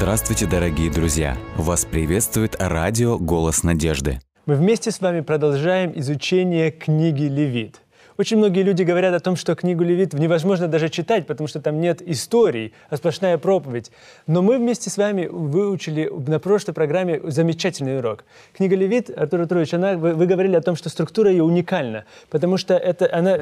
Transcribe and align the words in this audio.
Здравствуйте, 0.00 0.46
дорогие 0.46 0.90
друзья! 0.90 1.36
Вас 1.58 1.84
приветствует 1.84 2.56
радио 2.58 3.18
«Голос 3.18 3.64
надежды». 3.64 4.18
Мы 4.46 4.54
вместе 4.54 4.90
с 4.90 5.02
вами 5.02 5.20
продолжаем 5.20 5.92
изучение 5.94 6.70
книги 6.70 7.24
Левит– 7.24 7.82
очень 8.18 8.36
многие 8.36 8.62
люди 8.62 8.82
говорят 8.82 9.14
о 9.14 9.20
том, 9.20 9.36
что 9.36 9.54
книгу 9.54 9.84
Левит 9.84 10.12
невозможно 10.12 10.68
даже 10.68 10.88
читать, 10.88 11.26
потому 11.26 11.46
что 11.48 11.60
там 11.60 11.80
нет 11.80 12.02
историй, 12.02 12.72
а 12.88 12.96
сплошная 12.96 13.38
проповедь. 13.38 13.90
Но 14.26 14.42
мы 14.42 14.58
вместе 14.58 14.90
с 14.90 14.96
вами 14.96 15.26
выучили 15.26 16.10
на 16.26 16.38
прошлой 16.38 16.74
программе 16.74 17.20
замечательный 17.24 17.98
урок. 17.98 18.24
Книга 18.52 18.76
Левит, 18.76 19.10
Артур 19.16 19.42
Артурович, 19.42 19.74
она, 19.74 19.94
вы, 19.94 20.14
вы 20.14 20.26
говорили 20.26 20.56
о 20.56 20.60
том, 20.60 20.76
что 20.76 20.88
структура 20.88 21.30
ее 21.30 21.44
уникальна, 21.44 22.04
потому 22.30 22.56
что 22.56 22.74
это, 22.74 23.08
она, 23.12 23.38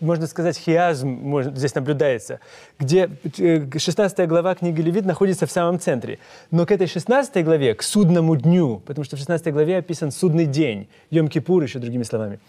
можно 0.00 0.26
сказать, 0.26 0.56
хиазм 0.56 1.08
может, 1.08 1.56
здесь 1.56 1.74
наблюдается, 1.74 2.40
где 2.78 3.10
16 3.76 4.18
э, 4.18 4.26
глава 4.26 4.54
книги 4.54 4.80
Левит 4.80 5.04
находится 5.04 5.46
в 5.46 5.50
самом 5.50 5.78
центре. 5.78 6.18
Но 6.50 6.66
к 6.66 6.72
этой 6.72 6.86
16 6.86 7.44
главе, 7.44 7.74
к 7.74 7.82
судному 7.82 8.36
дню, 8.36 8.82
потому 8.86 9.04
что 9.04 9.16
в 9.16 9.18
16 9.18 9.52
главе 9.52 9.78
описан 9.78 10.10
судный 10.10 10.46
день, 10.46 10.88
Йом-Кипур 11.10 11.62
еще 11.62 11.78
другими 11.78 12.02
словами, 12.02 12.40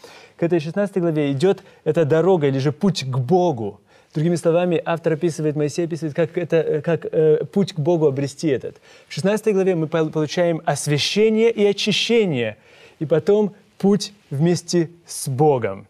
к 0.42 0.44
этой 0.44 0.60
16 0.60 0.98
главе 0.98 1.32
идет 1.34 1.62
эта 1.84 2.04
дорога 2.04 2.48
или 2.48 2.58
же 2.58 2.72
путь 2.72 3.04
к 3.04 3.16
Богу. 3.20 3.80
Другими 4.12 4.36
словами, 4.36 4.82
автор 4.84 5.14
описывает, 5.14 5.56
Моисей 5.56 5.86
описывает, 5.86 6.16
как, 6.16 6.36
это, 6.36 6.82
как 6.84 7.06
э, 7.06 7.46
путь 7.46 7.74
к 7.74 7.80
Богу 7.80 8.08
обрести 8.08 8.48
этот. 8.48 8.78
В 9.08 9.14
16 9.14 9.54
главе 9.54 9.76
мы 9.76 9.86
получаем 9.86 10.64
освящение 10.66 11.52
и 11.52 11.64
очищение, 11.64 12.58
и 12.98 13.06
потом 13.06 13.54
путь 13.78 14.14
вместе 14.32 14.90
с 15.06 15.28
Богом. 15.30 15.86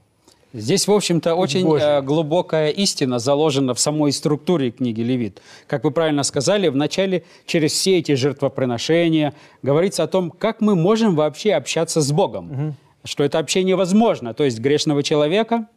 Здесь, 0.51 0.85
в 0.85 0.91
общем-то, 0.91 1.33
очень 1.35 1.63
Боже. 1.63 1.85
Э, 1.85 2.01
глубокая 2.01 2.71
истина 2.71 3.19
заложена 3.19 3.73
в 3.73 3.79
самой 3.79 4.11
структуре 4.11 4.71
книги 4.71 4.99
Левит. 4.99 5.41
Как 5.67 5.85
вы 5.85 5.91
правильно 5.91 6.23
сказали, 6.23 6.67
вначале 6.67 7.23
через 7.45 7.71
все 7.71 7.99
эти 7.99 8.15
жертвоприношения 8.15 9.33
говорится 9.63 10.03
о 10.03 10.07
том, 10.07 10.29
как 10.29 10.59
мы 10.59 10.75
можем 10.75 11.15
вообще 11.15 11.53
общаться 11.53 12.01
с 12.01 12.11
Богом. 12.11 12.51
Угу 12.51 12.75
что 13.03 13.23
это 13.23 13.39
общение 13.39 13.75
возможно, 13.75 14.33
то 14.33 14.43
есть 14.43 14.59
грешного 14.59 15.03
человека 15.03 15.67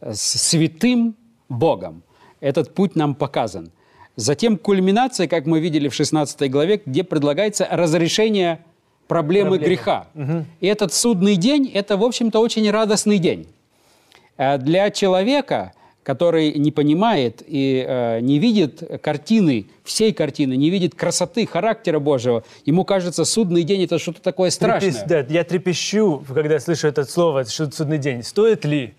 с 0.00 0.20
святым 0.20 1.16
Богом. 1.48 2.02
Этот 2.40 2.74
путь 2.74 2.96
нам 2.96 3.14
показан. 3.14 3.70
Затем 4.16 4.56
кульминация, 4.56 5.28
как 5.28 5.46
мы 5.46 5.60
видели 5.60 5.88
в 5.88 5.94
16 5.94 6.50
главе, 6.50 6.80
где 6.84 7.04
предлагается 7.04 7.66
разрешение 7.70 8.64
проблемы 9.08 9.58
Проблема. 9.58 9.66
греха. 9.66 10.08
Угу. 10.14 10.44
И 10.60 10.66
этот 10.66 10.92
судный 10.92 11.36
день– 11.36 11.70
это, 11.74 11.96
в 11.96 12.04
общем-то, 12.04 12.40
очень 12.40 12.70
радостный 12.70 13.18
день. 13.18 13.46
Э, 14.36 14.58
для 14.58 14.90
человека– 14.90 15.72
который 16.06 16.52
не 16.52 16.70
понимает 16.70 17.42
и 17.44 17.84
э, 17.84 18.20
не 18.20 18.38
видит 18.38 18.80
картины, 19.02 19.66
всей 19.82 20.12
картины, 20.12 20.56
не 20.56 20.70
видит 20.70 20.94
красоты, 20.94 21.48
характера 21.48 21.98
Божьего, 21.98 22.44
ему 22.64 22.84
кажется, 22.84 23.24
судный 23.24 23.64
день– 23.64 23.82
это 23.84 23.98
что-то 23.98 24.22
такое 24.22 24.50
страшное. 24.50 24.92
Трепес, 24.92 25.08
да, 25.08 25.26
я 25.28 25.42
трепещу, 25.42 26.24
когда 26.32 26.60
слышу 26.60 26.86
это 26.86 27.04
слово, 27.04 27.44
что 27.44 27.68
судный 27.72 27.98
день. 27.98 28.22
Стоит 28.22 28.64
ли? 28.64 28.94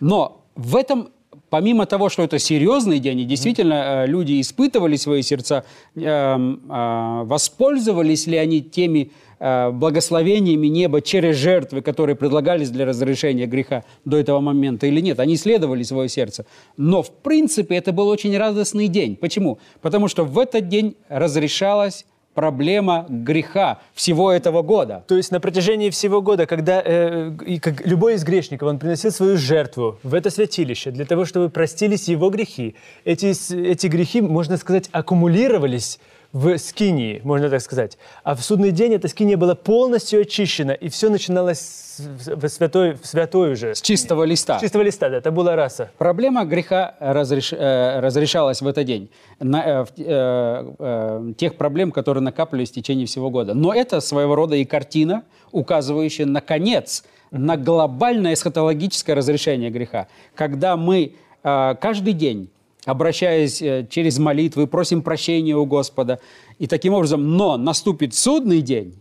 Но 0.00 0.42
в 0.56 0.74
этом 0.74 1.10
помимо 1.48 1.86
того, 1.86 2.08
что 2.08 2.24
это 2.24 2.40
серьезный 2.40 2.98
день, 2.98 3.20
и 3.20 3.24
действительно 3.24 4.04
э, 4.04 4.06
люди 4.08 4.40
испытывали 4.40 4.96
свои 4.96 5.22
сердца, 5.22 5.64
э, 5.94 6.00
э, 6.00 7.22
воспользовались 7.24 8.26
ли 8.26 8.36
они 8.36 8.62
теми 8.62 9.12
благословениями 9.38 10.66
неба 10.66 11.00
через 11.00 11.36
жертвы, 11.36 11.82
которые 11.82 12.16
предлагались 12.16 12.70
для 12.70 12.84
разрешения 12.84 13.46
греха 13.46 13.84
до 14.04 14.16
этого 14.16 14.40
момента 14.40 14.86
или 14.86 15.00
нет. 15.00 15.20
Они 15.20 15.34
исследовали 15.34 15.82
свое 15.82 16.08
сердце. 16.08 16.44
Но, 16.76 17.02
в 17.02 17.10
принципе, 17.10 17.76
это 17.76 17.92
был 17.92 18.08
очень 18.08 18.36
радостный 18.36 18.88
день. 18.88 19.16
Почему? 19.16 19.58
Потому 19.80 20.08
что 20.08 20.24
в 20.24 20.38
этот 20.38 20.68
день 20.68 20.96
разрешалась 21.08 22.04
проблема 22.38 23.04
греха 23.08 23.80
всего 23.94 24.30
этого 24.30 24.62
года. 24.62 25.04
То 25.08 25.16
есть 25.16 25.32
на 25.32 25.40
протяжении 25.40 25.90
всего 25.90 26.22
года, 26.22 26.46
когда 26.46 26.80
э, 26.84 27.32
и, 27.44 27.58
как 27.58 27.84
любой 27.84 28.14
из 28.14 28.22
грешников, 28.22 28.68
он 28.68 28.78
приносил 28.78 29.10
свою 29.10 29.36
жертву 29.36 29.98
в 30.04 30.14
это 30.14 30.30
святилище 30.30 30.92
для 30.92 31.04
того, 31.04 31.24
чтобы 31.24 31.48
простились 31.50 32.06
его 32.06 32.30
грехи, 32.30 32.76
эти, 33.04 33.34
эти 33.52 33.88
грехи, 33.88 34.20
можно 34.20 34.56
сказать, 34.56 34.88
аккумулировались 34.92 35.98
в 36.32 36.58
скинии, 36.58 37.20
можно 37.24 37.48
так 37.48 37.62
сказать. 37.62 37.96
А 38.22 38.34
в 38.34 38.42
судный 38.42 38.70
день 38.70 38.92
эта 38.92 39.08
скиния 39.08 39.36
была 39.36 39.54
полностью 39.54 40.20
очищена, 40.20 40.72
и 40.72 40.88
все 40.88 41.08
начиналось 41.08 41.96
в 41.98 42.48
святой, 42.48 42.92
в 42.94 43.06
святой 43.06 43.52
уже. 43.52 43.74
С 43.74 43.80
чистого 43.80 44.24
листа. 44.24 44.58
С 44.58 44.60
чистого 44.60 44.82
листа, 44.82 45.08
да, 45.08 45.16
это 45.16 45.30
была 45.30 45.56
раса. 45.56 45.90
Проблема 45.96 46.44
греха 46.44 46.94
разреш, 47.00 47.52
э, 47.52 48.00
разрешалась 48.00 48.60
в 48.60 48.66
этот 48.66 48.84
день. 48.84 49.10
На, 49.40 49.62
э, 49.64 49.86
э, 49.96 50.72
э, 50.78 51.32
тех 51.38 51.56
проблем, 51.56 51.92
которые 51.92 52.22
накапливались 52.22 52.70
в 52.70 52.74
течение 52.74 53.06
всего 53.06 53.30
года. 53.30 53.54
Но 53.54 53.72
это 53.72 54.00
своего 54.00 54.34
рода 54.34 54.54
и 54.54 54.64
картина, 54.64 55.24
указывающая 55.50 56.26
на 56.26 56.42
конец, 56.42 57.04
на 57.30 57.56
глобальное 57.56 58.34
эсхатологическое 58.34 59.16
разрешение 59.16 59.70
греха. 59.70 60.08
Когда 60.34 60.76
мы 60.76 61.14
э, 61.42 61.74
каждый 61.80 62.12
день 62.12 62.50
обращаясь 62.88 63.60
э, 63.60 63.86
через 63.90 64.18
молитвы, 64.18 64.66
просим 64.66 65.02
прощения 65.02 65.54
у 65.54 65.66
Господа. 65.66 66.20
И 66.58 66.66
таким 66.66 66.94
образом, 66.94 67.36
но 67.36 67.58
наступит 67.58 68.14
судный 68.14 68.62
день, 68.62 68.94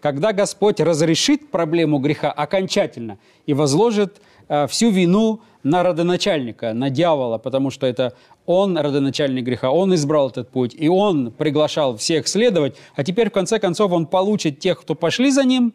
когда 0.00 0.32
Господь 0.32 0.80
разрешит 0.80 1.50
проблему 1.50 1.98
греха 1.98 2.32
окончательно 2.32 3.18
и 3.46 3.54
возложит 3.54 4.20
э, 4.48 4.66
всю 4.66 4.90
вину 4.90 5.40
на 5.62 5.84
родоначальника, 5.84 6.72
на 6.72 6.90
дьявола, 6.90 7.38
потому 7.38 7.70
что 7.70 7.86
это 7.86 8.12
он 8.44 8.76
родоначальник 8.76 9.44
греха, 9.44 9.70
он 9.70 9.94
избрал 9.94 10.30
этот 10.30 10.48
путь, 10.48 10.74
и 10.76 10.88
он 10.88 11.30
приглашал 11.30 11.96
всех 11.96 12.26
следовать, 12.26 12.74
а 12.96 13.04
теперь 13.04 13.28
в 13.28 13.32
конце 13.32 13.60
концов 13.60 13.92
он 13.92 14.06
получит 14.06 14.58
тех, 14.58 14.80
кто 14.80 14.96
пошли 14.96 15.30
за 15.30 15.44
ним, 15.44 15.74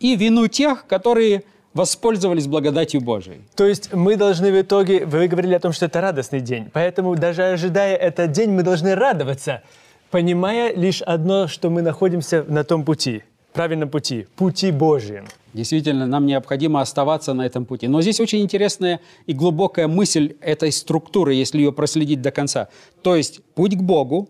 и 0.00 0.16
вину 0.16 0.48
тех, 0.48 0.86
которые 0.88 1.44
воспользовались 1.74 2.46
благодатью 2.46 3.00
Божией. 3.00 3.42
То 3.54 3.66
есть 3.66 3.92
мы 3.92 4.16
должны 4.16 4.50
в 4.50 4.60
итоге, 4.60 5.06
вы 5.06 5.28
говорили 5.28 5.54
о 5.54 5.60
том, 5.60 5.72
что 5.72 5.86
это 5.86 6.00
радостный 6.00 6.40
день, 6.40 6.68
поэтому 6.72 7.14
даже 7.16 7.44
ожидая 7.44 7.96
этот 7.96 8.32
день, 8.32 8.50
мы 8.50 8.62
должны 8.62 8.94
радоваться, 8.94 9.62
понимая 10.10 10.74
лишь 10.74 11.02
одно, 11.02 11.46
что 11.46 11.70
мы 11.70 11.82
находимся 11.82 12.44
на 12.48 12.64
том 12.64 12.84
пути, 12.84 13.22
правильном 13.52 13.88
пути, 13.88 14.26
пути 14.36 14.72
Божьем. 14.72 15.26
Действительно, 15.52 16.06
нам 16.06 16.26
необходимо 16.26 16.80
оставаться 16.80 17.34
на 17.34 17.42
этом 17.42 17.64
пути. 17.64 17.88
Но 17.88 18.02
здесь 18.02 18.20
очень 18.20 18.40
интересная 18.40 19.00
и 19.26 19.32
глубокая 19.32 19.88
мысль 19.88 20.36
этой 20.40 20.70
структуры, 20.70 21.34
если 21.34 21.58
ее 21.58 21.72
проследить 21.72 22.22
до 22.22 22.30
конца. 22.30 22.68
То 23.02 23.16
есть 23.16 23.42
путь 23.54 23.76
к 23.76 23.80
Богу, 23.80 24.28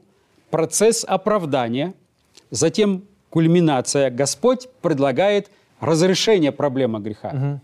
процесс 0.51 1.05
оправдания, 1.07 1.93
затем 2.51 3.05
кульминация. 3.29 4.11
Господь 4.11 4.69
предлагает 4.81 5.51
разрешение 5.81 6.53
проблемы 6.53 7.01
греха. 7.01 7.29
Угу. 7.29 7.61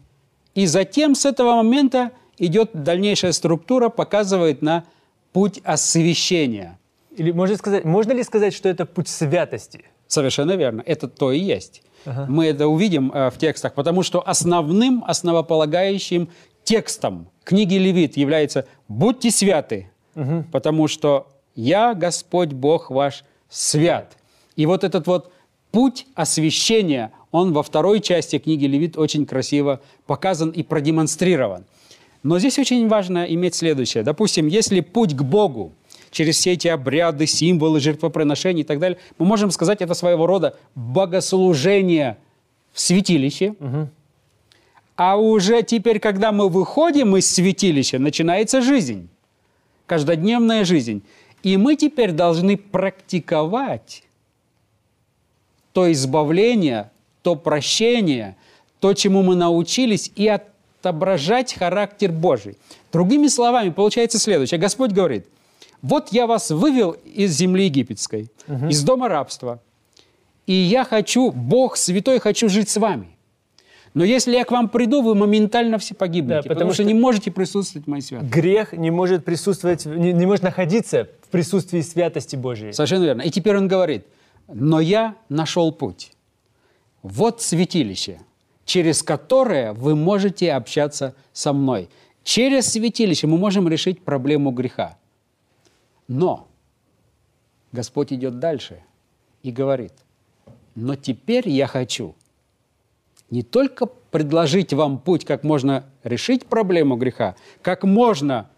И 0.54 0.66
затем 0.66 1.14
с 1.14 1.26
этого 1.26 1.56
момента 1.56 2.12
идет 2.38 2.70
дальнейшая 2.72 3.32
структура, 3.32 3.88
показывает 3.88 4.62
на 4.62 4.84
путь 5.32 5.60
освящения. 5.64 6.78
Или 7.16 7.30
можно, 7.30 7.56
сказать, 7.56 7.84
можно 7.84 8.12
ли 8.12 8.22
сказать, 8.22 8.54
что 8.54 8.68
это 8.68 8.86
путь 8.86 9.08
святости? 9.08 9.84
Совершенно 10.06 10.52
верно. 10.52 10.82
Это 10.84 11.08
то 11.08 11.32
и 11.32 11.38
есть. 11.38 11.82
Ага. 12.04 12.26
Мы 12.28 12.46
это 12.46 12.68
увидим 12.68 13.10
э, 13.12 13.30
в 13.30 13.38
текстах, 13.38 13.74
потому 13.74 14.02
что 14.02 14.26
основным, 14.26 15.04
основополагающим 15.06 16.28
текстом 16.62 17.28
книги 17.44 17.74
Левит 17.74 18.16
является 18.16 18.66
«Будьте 18.88 19.30
святы, 19.30 19.90
угу. 20.14 20.44
потому 20.52 20.88
что 20.88 21.28
я, 21.54 21.94
Господь 21.94 22.52
Бог 22.52 22.90
ваш, 22.90 23.24
свят». 23.48 24.16
И 24.56 24.66
вот 24.66 24.84
этот 24.84 25.06
вот 25.06 25.32
путь 25.70 26.06
освящения, 26.14 27.12
он 27.36 27.52
во 27.52 27.62
второй 27.62 28.00
части 28.00 28.38
книги 28.38 28.66
Левит 28.66 28.96
очень 28.96 29.26
красиво 29.26 29.80
показан 30.06 30.50
и 30.50 30.62
продемонстрирован. 30.62 31.64
Но 32.22 32.38
здесь 32.38 32.58
очень 32.58 32.88
важно 32.88 33.24
иметь 33.24 33.54
следующее. 33.54 34.02
Допустим, 34.02 34.46
если 34.46 34.80
путь 34.80 35.14
к 35.14 35.22
Богу 35.22 35.72
через 36.10 36.36
все 36.36 36.52
эти 36.52 36.68
обряды, 36.68 37.26
символы, 37.26 37.78
жертвоприношения 37.78 38.62
и 38.62 38.66
так 38.66 38.78
далее, 38.78 38.98
мы 39.18 39.26
можем 39.26 39.50
сказать, 39.50 39.80
это 39.80 39.94
своего 39.94 40.26
рода 40.26 40.56
богослужение 40.74 42.16
в 42.72 42.80
святилище. 42.80 43.54
Угу. 43.60 43.88
А 44.96 45.16
уже 45.16 45.62
теперь, 45.62 46.00
когда 46.00 46.32
мы 46.32 46.48
выходим 46.48 47.16
из 47.16 47.30
святилища, 47.30 47.98
начинается 47.98 48.62
жизнь, 48.62 49.08
каждодневная 49.86 50.64
жизнь. 50.64 51.02
И 51.42 51.56
мы 51.58 51.76
теперь 51.76 52.12
должны 52.12 52.56
практиковать 52.56 54.02
то 55.72 55.92
избавление, 55.92 56.90
то 57.26 57.34
прощение, 57.34 58.36
то, 58.78 58.94
чему 58.94 59.24
мы 59.24 59.34
научились, 59.34 60.12
и 60.14 60.28
отображать 60.28 61.54
характер 61.54 62.12
Божий. 62.12 62.56
Другими 62.92 63.26
словами, 63.26 63.70
получается 63.70 64.20
следующее. 64.20 64.60
Господь 64.60 64.92
говорит, 64.92 65.26
вот 65.82 66.10
я 66.12 66.28
вас 66.28 66.52
вывел 66.52 66.92
из 66.92 67.32
земли 67.32 67.64
египетской, 67.64 68.30
угу. 68.46 68.68
из 68.68 68.80
дома 68.84 69.08
рабства, 69.08 69.60
и 70.46 70.52
я 70.52 70.84
хочу, 70.84 71.32
Бог 71.32 71.76
святой, 71.76 72.20
хочу 72.20 72.48
жить 72.48 72.68
с 72.68 72.76
вами. 72.76 73.08
Но 73.94 74.04
если 74.04 74.36
я 74.36 74.44
к 74.44 74.52
вам 74.52 74.68
приду, 74.68 75.02
вы 75.02 75.16
моментально 75.16 75.78
все 75.78 75.96
погибнете, 75.96 76.34
Да, 76.34 76.42
потому, 76.42 76.54
потому 76.54 76.74
что, 76.74 76.84
что- 76.84 76.92
не 76.92 76.94
можете 76.94 77.32
присутствовать 77.32 77.88
в 77.88 77.90
моей 77.90 78.02
святости. 78.02 78.32
Грех 78.32 78.72
не 78.72 78.92
может 78.92 79.24
присутствовать, 79.24 79.84
не, 79.84 80.12
не 80.12 80.26
может 80.26 80.44
находиться 80.44 81.08
в 81.22 81.28
присутствии 81.30 81.80
святости 81.80 82.36
Божьей. 82.36 82.72
Совершенно 82.72 83.02
верно. 83.02 83.22
И 83.22 83.30
теперь 83.30 83.56
он 83.56 83.66
говорит, 83.66 84.06
но 84.46 84.78
я 84.78 85.16
нашел 85.28 85.72
путь. 85.72 86.12
Вот 87.08 87.40
святилище, 87.40 88.18
через 88.64 89.00
которое 89.00 89.72
вы 89.72 89.94
можете 89.94 90.52
общаться 90.52 91.14
со 91.32 91.52
мной. 91.52 91.88
Через 92.24 92.72
святилище 92.72 93.28
мы 93.28 93.38
можем 93.38 93.68
решить 93.68 94.02
проблему 94.02 94.50
греха. 94.50 94.98
Но 96.08 96.48
Господь 97.70 98.12
идет 98.12 98.40
дальше 98.40 98.82
и 99.44 99.52
говорит, 99.52 99.92
но 100.74 100.96
теперь 100.96 101.48
я 101.48 101.68
хочу 101.68 102.16
не 103.30 103.44
только 103.44 103.86
предложить 103.86 104.72
вам 104.72 104.98
путь, 104.98 105.24
как 105.24 105.44
можно 105.44 105.84
решить 106.02 106.46
проблему 106.46 106.96
греха, 106.96 107.36
как 107.62 107.84
можно 107.84 108.50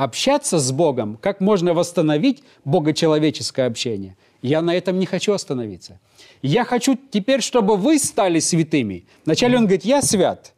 общаться 0.00 0.58
с 0.58 0.72
Богом, 0.72 1.18
как 1.20 1.40
можно 1.40 1.74
восстановить 1.74 2.42
богочеловеческое 2.64 3.66
общение. 3.66 4.16
Я 4.40 4.62
на 4.62 4.74
этом 4.74 4.98
не 4.98 5.04
хочу 5.04 5.34
остановиться. 5.34 6.00
Я 6.40 6.64
хочу 6.64 6.98
теперь, 7.10 7.42
чтобы 7.42 7.76
вы 7.76 7.98
стали 7.98 8.38
святыми. 8.38 9.04
Вначале 9.26 9.58
он 9.58 9.64
говорит, 9.64 9.84
я 9.84 10.00
свят. 10.00 10.54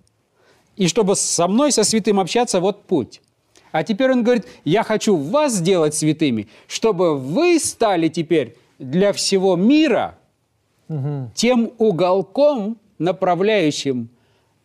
И 0.76 0.86
чтобы 0.86 1.16
со 1.16 1.48
мной, 1.48 1.72
со 1.72 1.82
святым 1.82 2.20
общаться, 2.20 2.60
вот 2.60 2.84
путь. 2.84 3.20
А 3.72 3.82
теперь 3.82 4.12
он 4.12 4.22
говорит, 4.22 4.46
я 4.64 4.84
хочу 4.84 5.16
вас 5.16 5.54
сделать 5.54 5.94
святыми, 5.96 6.46
чтобы 6.68 7.18
вы 7.18 7.58
стали 7.58 8.06
теперь 8.06 8.56
для 8.78 9.12
всего 9.12 9.56
мира 9.56 10.18
тем 11.34 11.72
уголком, 11.78 12.76
направляющим 12.98 14.08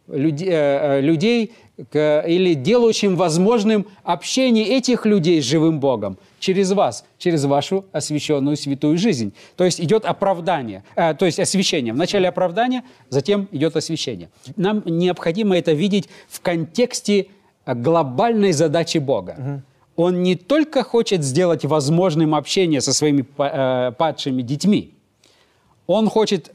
э, 0.08 0.30
э, 0.30 1.02
людей 1.02 1.54
к- 1.92 2.24
или 2.28 2.54
делающим 2.56 3.16
возможным 3.16 3.86
общение 4.04 4.66
этих 4.78 5.06
людей 5.06 5.42
с 5.42 5.46
живым 5.46 5.80
Богом 5.80 6.18
через 6.40 6.72
вас, 6.72 7.06
через 7.18 7.46
вашу 7.46 7.86
освященную 7.92 8.58
святую 8.58 8.98
жизнь. 8.98 9.34
То 9.56 9.64
есть 9.64 9.80
идет 9.80 10.06
оправдание, 10.06 10.84
э, 10.96 11.14
то 11.14 11.26
есть 11.26 11.40
освящение. 11.40 11.94
Вначале 11.94 12.28
оправдание, 12.30 12.82
затем 13.10 13.48
идет 13.52 13.76
освящение. 13.76 14.30
Нам 14.56 14.82
необходимо 14.86 15.58
это 15.58 15.74
видеть 15.74 16.10
в 16.30 16.42
контексте 16.42 17.28
э, 17.66 17.74
глобальной 17.76 18.54
задачи 18.54 18.98
Бога. 18.98 19.64
Он 19.96 20.22
не 20.22 20.36
только 20.36 20.84
хочет 20.84 21.24
сделать 21.24 21.66
возможным 21.66 22.36
общение 22.36 22.82
со 22.82 22.94
своими 22.94 23.26
э, 23.38 23.92
падшими 23.98 24.42
детьми, 24.44 24.94
он 25.88 26.10
хочет 26.10 26.52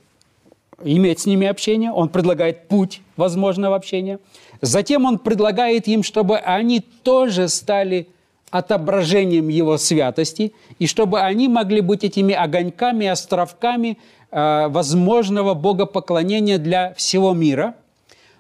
иметь 0.85 1.21
с 1.21 1.27
ними 1.27 1.47
общение, 1.47 1.93
он 1.93 2.09
предлагает 2.09 2.69
путь 2.69 3.01
возможного 3.17 3.77
общения. 3.77 4.19
Затем 4.61 5.05
он 5.05 5.19
предлагает 5.19 5.89
им, 5.89 6.03
чтобы 6.03 6.39
они 6.39 6.81
тоже 6.81 7.49
стали 7.49 8.09
отображением 8.51 9.49
его 9.49 9.79
святости, 9.79 10.53
и 10.79 10.87
чтобы 10.87 11.21
они 11.21 11.49
могли 11.49 11.81
быть 11.81 12.05
этими 12.05 12.35
огоньками, 12.35 13.07
островками 13.07 13.99
э, 14.31 14.69
возможного 14.69 15.55
богопоклонения 15.55 16.59
для 16.59 16.93
всего 16.95 17.33
мира. 17.33 17.75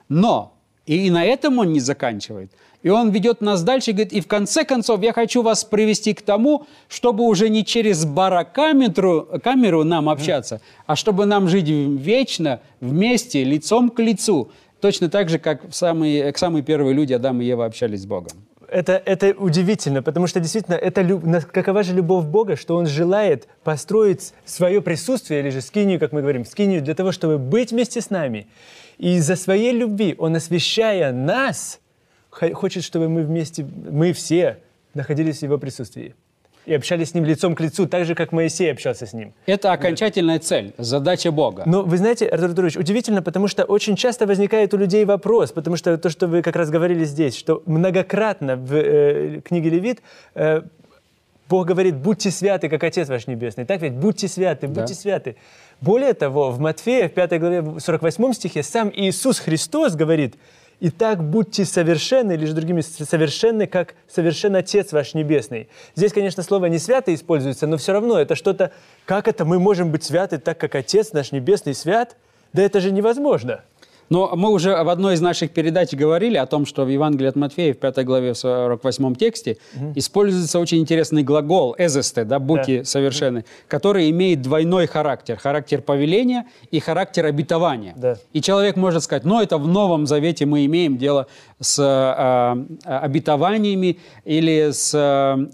Но 0.08 0.52
и 0.86 1.10
на 1.10 1.24
этом 1.24 1.58
он 1.58 1.72
не 1.72 1.80
заканчивает. 1.80 2.52
И 2.82 2.88
он 2.88 3.10
ведет 3.10 3.40
нас 3.40 3.62
дальше 3.62 3.90
и 3.90 3.94
говорит, 3.94 4.12
и 4.12 4.20
в 4.20 4.26
конце 4.26 4.64
концов 4.64 5.02
я 5.02 5.12
хочу 5.12 5.42
вас 5.42 5.64
привести 5.64 6.14
к 6.14 6.22
тому, 6.22 6.66
чтобы 6.88 7.24
уже 7.24 7.48
не 7.48 7.64
через 7.64 8.04
барокамеру 8.04 9.28
камеру 9.42 9.84
нам 9.84 10.08
общаться, 10.08 10.60
а 10.86 10.96
чтобы 10.96 11.26
нам 11.26 11.48
жить 11.48 11.68
вечно, 11.68 12.60
вместе, 12.80 13.44
лицом 13.44 13.90
к 13.90 14.00
лицу. 14.00 14.50
Точно 14.80 15.08
так 15.08 15.28
же, 15.28 15.38
как 15.38 15.68
в 15.68 15.74
самые, 15.74 16.32
к 16.32 16.38
самые 16.38 16.64
первые 16.64 16.92
люди 16.92 17.12
Адам 17.12 17.40
и 17.40 17.44
Ева 17.44 17.64
общались 17.66 18.02
с 18.02 18.06
Богом. 18.06 18.32
Это, 18.68 19.00
это 19.04 19.34
удивительно, 19.38 20.02
потому 20.02 20.26
что 20.26 20.40
действительно, 20.40 20.74
это 20.74 21.04
какова 21.52 21.82
же 21.82 21.94
любовь 21.94 22.24
Бога, 22.24 22.56
что 22.56 22.74
Он 22.74 22.86
желает 22.86 23.46
построить 23.62 24.32
свое 24.46 24.80
присутствие, 24.80 25.40
или 25.40 25.50
же 25.50 25.60
скинию, 25.60 26.00
как 26.00 26.12
мы 26.12 26.22
говорим, 26.22 26.46
скинию 26.46 26.80
для 26.80 26.94
того, 26.94 27.12
чтобы 27.12 27.38
быть 27.38 27.70
вместе 27.70 28.00
с 28.00 28.08
нами. 28.08 28.46
И 28.96 29.16
из-за 29.16 29.36
своей 29.36 29.72
любви 29.72 30.14
Он, 30.18 30.34
освящая 30.36 31.12
нас, 31.12 31.81
хочет, 32.32 32.82
чтобы 32.82 33.08
мы 33.08 33.22
вместе, 33.22 33.64
мы 33.64 34.12
все 34.12 34.58
находились 34.94 35.38
в 35.38 35.42
Его 35.42 35.58
присутствии 35.58 36.14
и 36.64 36.74
общались 36.74 37.10
с 37.10 37.14
Ним 37.14 37.24
лицом 37.24 37.54
к 37.54 37.60
лицу, 37.60 37.86
так 37.86 38.04
же, 38.04 38.14
как 38.14 38.32
Моисей 38.32 38.70
общался 38.70 39.06
с 39.06 39.12
Ним. 39.12 39.32
Это 39.46 39.72
окончательная 39.72 40.38
цель, 40.38 40.72
задача 40.78 41.32
Бога. 41.32 41.64
Но 41.66 41.82
вы 41.82 41.96
знаете, 41.96 42.26
Артур 42.26 42.50
Артурович, 42.50 42.76
удивительно, 42.76 43.20
потому 43.22 43.48
что 43.48 43.64
очень 43.64 43.96
часто 43.96 44.26
возникает 44.26 44.72
у 44.72 44.76
людей 44.76 45.04
вопрос, 45.04 45.50
потому 45.52 45.76
что 45.76 45.98
то, 45.98 46.08
что 46.08 46.28
вы 46.28 46.42
как 46.42 46.56
раз 46.56 46.70
говорили 46.70 47.04
здесь, 47.04 47.36
что 47.36 47.62
многократно 47.66 48.56
в 48.56 48.74
э, 48.74 49.40
книге 49.44 49.70
Левит 49.70 50.02
э, 50.34 50.62
Бог 51.48 51.66
говорит, 51.66 51.96
будьте 51.96 52.30
святы, 52.30 52.68
как 52.68 52.82
Отец 52.84 53.08
ваш 53.08 53.26
Небесный. 53.26 53.66
Так 53.66 53.82
ведь? 53.82 53.92
Будьте 53.92 54.26
святы, 54.26 54.68
будьте 54.68 54.94
Да. 54.94 55.00
святы. 55.00 55.36
Более 55.82 56.14
того, 56.14 56.50
в 56.50 56.60
Матфея, 56.60 57.08
в 57.08 57.12
5 57.12 57.38
главе, 57.40 57.60
в 57.60 57.78
48 57.80 58.32
стихе, 58.32 58.62
сам 58.62 58.90
Иисус 58.94 59.38
Христос 59.38 59.94
говорит, 59.94 60.36
«Итак, 60.84 61.22
будьте 61.22 61.64
совершенны, 61.64 62.36
же 62.44 62.54
другими 62.54 62.80
совершенны, 62.80 63.68
как 63.68 63.94
совершен 64.08 64.56
Отец 64.56 64.90
ваш 64.90 65.14
Небесный». 65.14 65.68
Здесь, 65.94 66.12
конечно, 66.12 66.42
слово 66.42 66.66
«не 66.66 66.80
свято» 66.80 67.14
используется, 67.14 67.68
но 67.68 67.76
все 67.76 67.92
равно 67.92 68.18
это 68.18 68.34
что-то, 68.34 68.72
как 69.04 69.28
это 69.28 69.44
мы 69.44 69.60
можем 69.60 69.92
быть 69.92 70.02
святы 70.02 70.38
так, 70.38 70.58
как 70.58 70.74
Отец 70.74 71.12
наш 71.12 71.30
Небесный 71.30 71.76
свят? 71.76 72.16
Да 72.52 72.62
это 72.62 72.80
же 72.80 72.90
невозможно. 72.90 73.62
Но 74.12 74.30
мы 74.36 74.50
уже 74.50 74.82
в 74.84 74.90
одной 74.90 75.14
из 75.14 75.22
наших 75.22 75.52
передач 75.52 75.94
говорили 75.94 76.36
о 76.36 76.44
том, 76.44 76.66
что 76.66 76.84
в 76.84 76.88
Евангелии 76.88 77.28
от 77.28 77.36
Матфея 77.36 77.72
в 77.72 77.78
5 77.78 78.04
главе 78.04 78.34
в 78.34 78.36
48 78.36 79.14
тексте 79.14 79.56
используется 79.94 80.58
очень 80.58 80.80
интересный 80.80 81.22
глагол 81.22 81.74
«эзесте», 81.78 82.24
да, 82.24 82.38
«будьте 82.38 82.80
Да. 82.80 82.84
совершенны», 82.84 83.46
который 83.68 84.10
имеет 84.10 84.42
двойной 84.42 84.86
характер. 84.86 85.38
Характер 85.38 85.80
повеления 85.80 86.44
и 86.70 86.78
характер 86.78 87.24
обетования. 87.24 87.94
Да. 87.96 88.18
И 88.34 88.42
человек 88.42 88.76
может 88.76 89.02
сказать, 89.02 89.24
ну 89.24 89.40
это 89.40 89.56
в 89.56 89.66
Новом 89.66 90.06
Завете 90.06 90.44
мы 90.44 90.66
имеем 90.66 90.98
дело 90.98 91.26
с 91.58 91.78
э, 91.78 92.84
э, 92.84 92.96
обетованиями 92.98 93.98
или 94.26 94.72
с 94.72 94.92
э, 94.94 94.98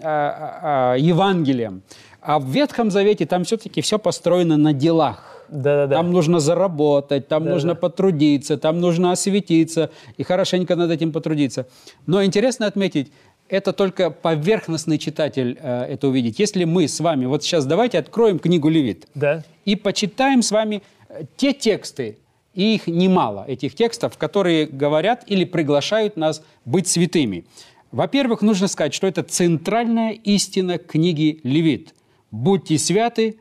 э, 0.00 0.96
э, 0.96 1.00
Евангелием. 1.00 1.82
А 2.20 2.40
в 2.40 2.46
Ветхом 2.46 2.90
Завете 2.90 3.24
там 3.24 3.44
все-таки 3.44 3.82
все 3.82 4.00
построено 4.00 4.56
на 4.56 4.72
делах. 4.72 5.37
Да-да-да. 5.50 5.96
Там 5.96 6.12
нужно 6.12 6.40
заработать, 6.40 7.28
там 7.28 7.44
Да, 7.44 7.50
нужно 7.50 7.74
да. 7.74 7.80
потрудиться, 7.80 8.56
там 8.56 8.80
нужно 8.80 9.12
осветиться 9.12 9.90
и 10.16 10.22
хорошенько 10.22 10.76
над 10.76 10.90
этим 10.90 11.12
потрудиться. 11.12 11.66
Но 12.06 12.22
интересно 12.24 12.66
отметить, 12.66 13.10
это 13.48 13.72
только 13.72 14.10
поверхностный 14.10 14.98
читатель 14.98 15.58
э, 15.60 15.82
это 15.84 16.08
увидит. 16.08 16.38
Если 16.38 16.64
мы 16.64 16.86
с 16.86 17.00
вами, 17.00 17.26
вот 17.26 17.42
сейчас 17.42 17.64
давайте 17.66 17.98
откроем 17.98 18.38
книгу 18.38 18.68
Левит 18.68 19.06
Да. 19.14 19.42
и 19.64 19.74
почитаем 19.76 20.42
с 20.42 20.50
вами 20.50 20.82
э, 21.08 21.22
те 21.36 21.52
тексты, 21.52 22.18
и 22.54 22.74
их 22.74 22.86
немало, 22.88 23.44
этих 23.46 23.74
текстов, 23.74 24.18
которые 24.18 24.66
говорят 24.66 25.24
или 25.28 25.44
приглашают 25.44 26.16
нас 26.16 26.42
быть 26.64 26.88
святыми. 26.88 27.44
Во-первых, 27.92 28.42
нужно 28.42 28.68
сказать, 28.68 28.92
что 28.92 29.06
это 29.06 29.22
центральная 29.22 30.10
истина 30.12 30.76
книги 30.76 31.40
Левит. 31.42 31.94
«Будьте 32.30 32.76
святы, 32.78 33.38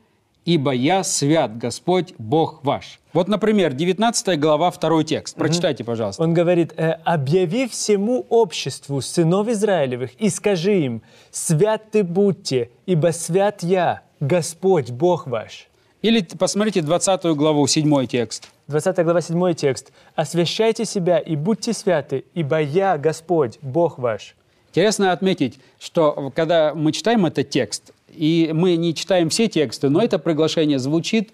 ибо 0.47 0.71
я 0.71 1.03
свят, 1.03 1.57
Господь 1.57 2.13
Бог 2.17 2.63
ваш». 2.63 2.99
Вот, 3.13 3.27
например, 3.27 3.73
19 3.73 4.39
глава, 4.39 4.71
второй 4.71 5.03
текст. 5.03 5.35
Прочитайте, 5.35 5.83
пожалуйста. 5.83 6.23
Он 6.23 6.33
говорит, 6.33 6.73
э, 6.77 6.91
«Объяви 7.03 7.67
всему 7.67 8.25
обществу 8.29 9.01
сынов 9.01 9.49
Израилевых 9.49 10.11
и 10.17 10.29
скажи 10.29 10.79
им, 10.79 11.01
святы 11.31 12.03
будьте, 12.03 12.69
ибо 12.85 13.11
свят 13.11 13.61
я, 13.61 14.03
Господь, 14.21 14.89
Бог 14.89 15.27
ваш». 15.27 15.67
Или 16.01 16.21
посмотрите 16.21 16.81
20 16.81 17.35
главу, 17.35 17.67
7 17.67 18.07
текст. 18.07 18.49
20 18.67 19.03
глава 19.03 19.19
7 19.21 19.53
текст. 19.53 19.91
«Освящайте 20.15 20.85
себя 20.85 21.19
и 21.19 21.35
будьте 21.35 21.73
святы, 21.73 22.23
ибо 22.33 22.61
я, 22.61 22.97
Господь, 22.97 23.59
Бог 23.61 23.99
ваш». 23.99 24.35
Интересно 24.69 25.11
отметить, 25.11 25.59
что 25.79 26.31
когда 26.35 26.73
мы 26.73 26.91
читаем 26.91 27.25
этот 27.25 27.49
текст, 27.49 27.91
и 28.13 28.51
мы 28.53 28.75
не 28.75 28.93
читаем 28.93 29.29
все 29.29 29.47
тексты, 29.47 29.89
но 29.89 30.01
это 30.01 30.19
приглашение 30.19 30.79
звучит 30.79 31.31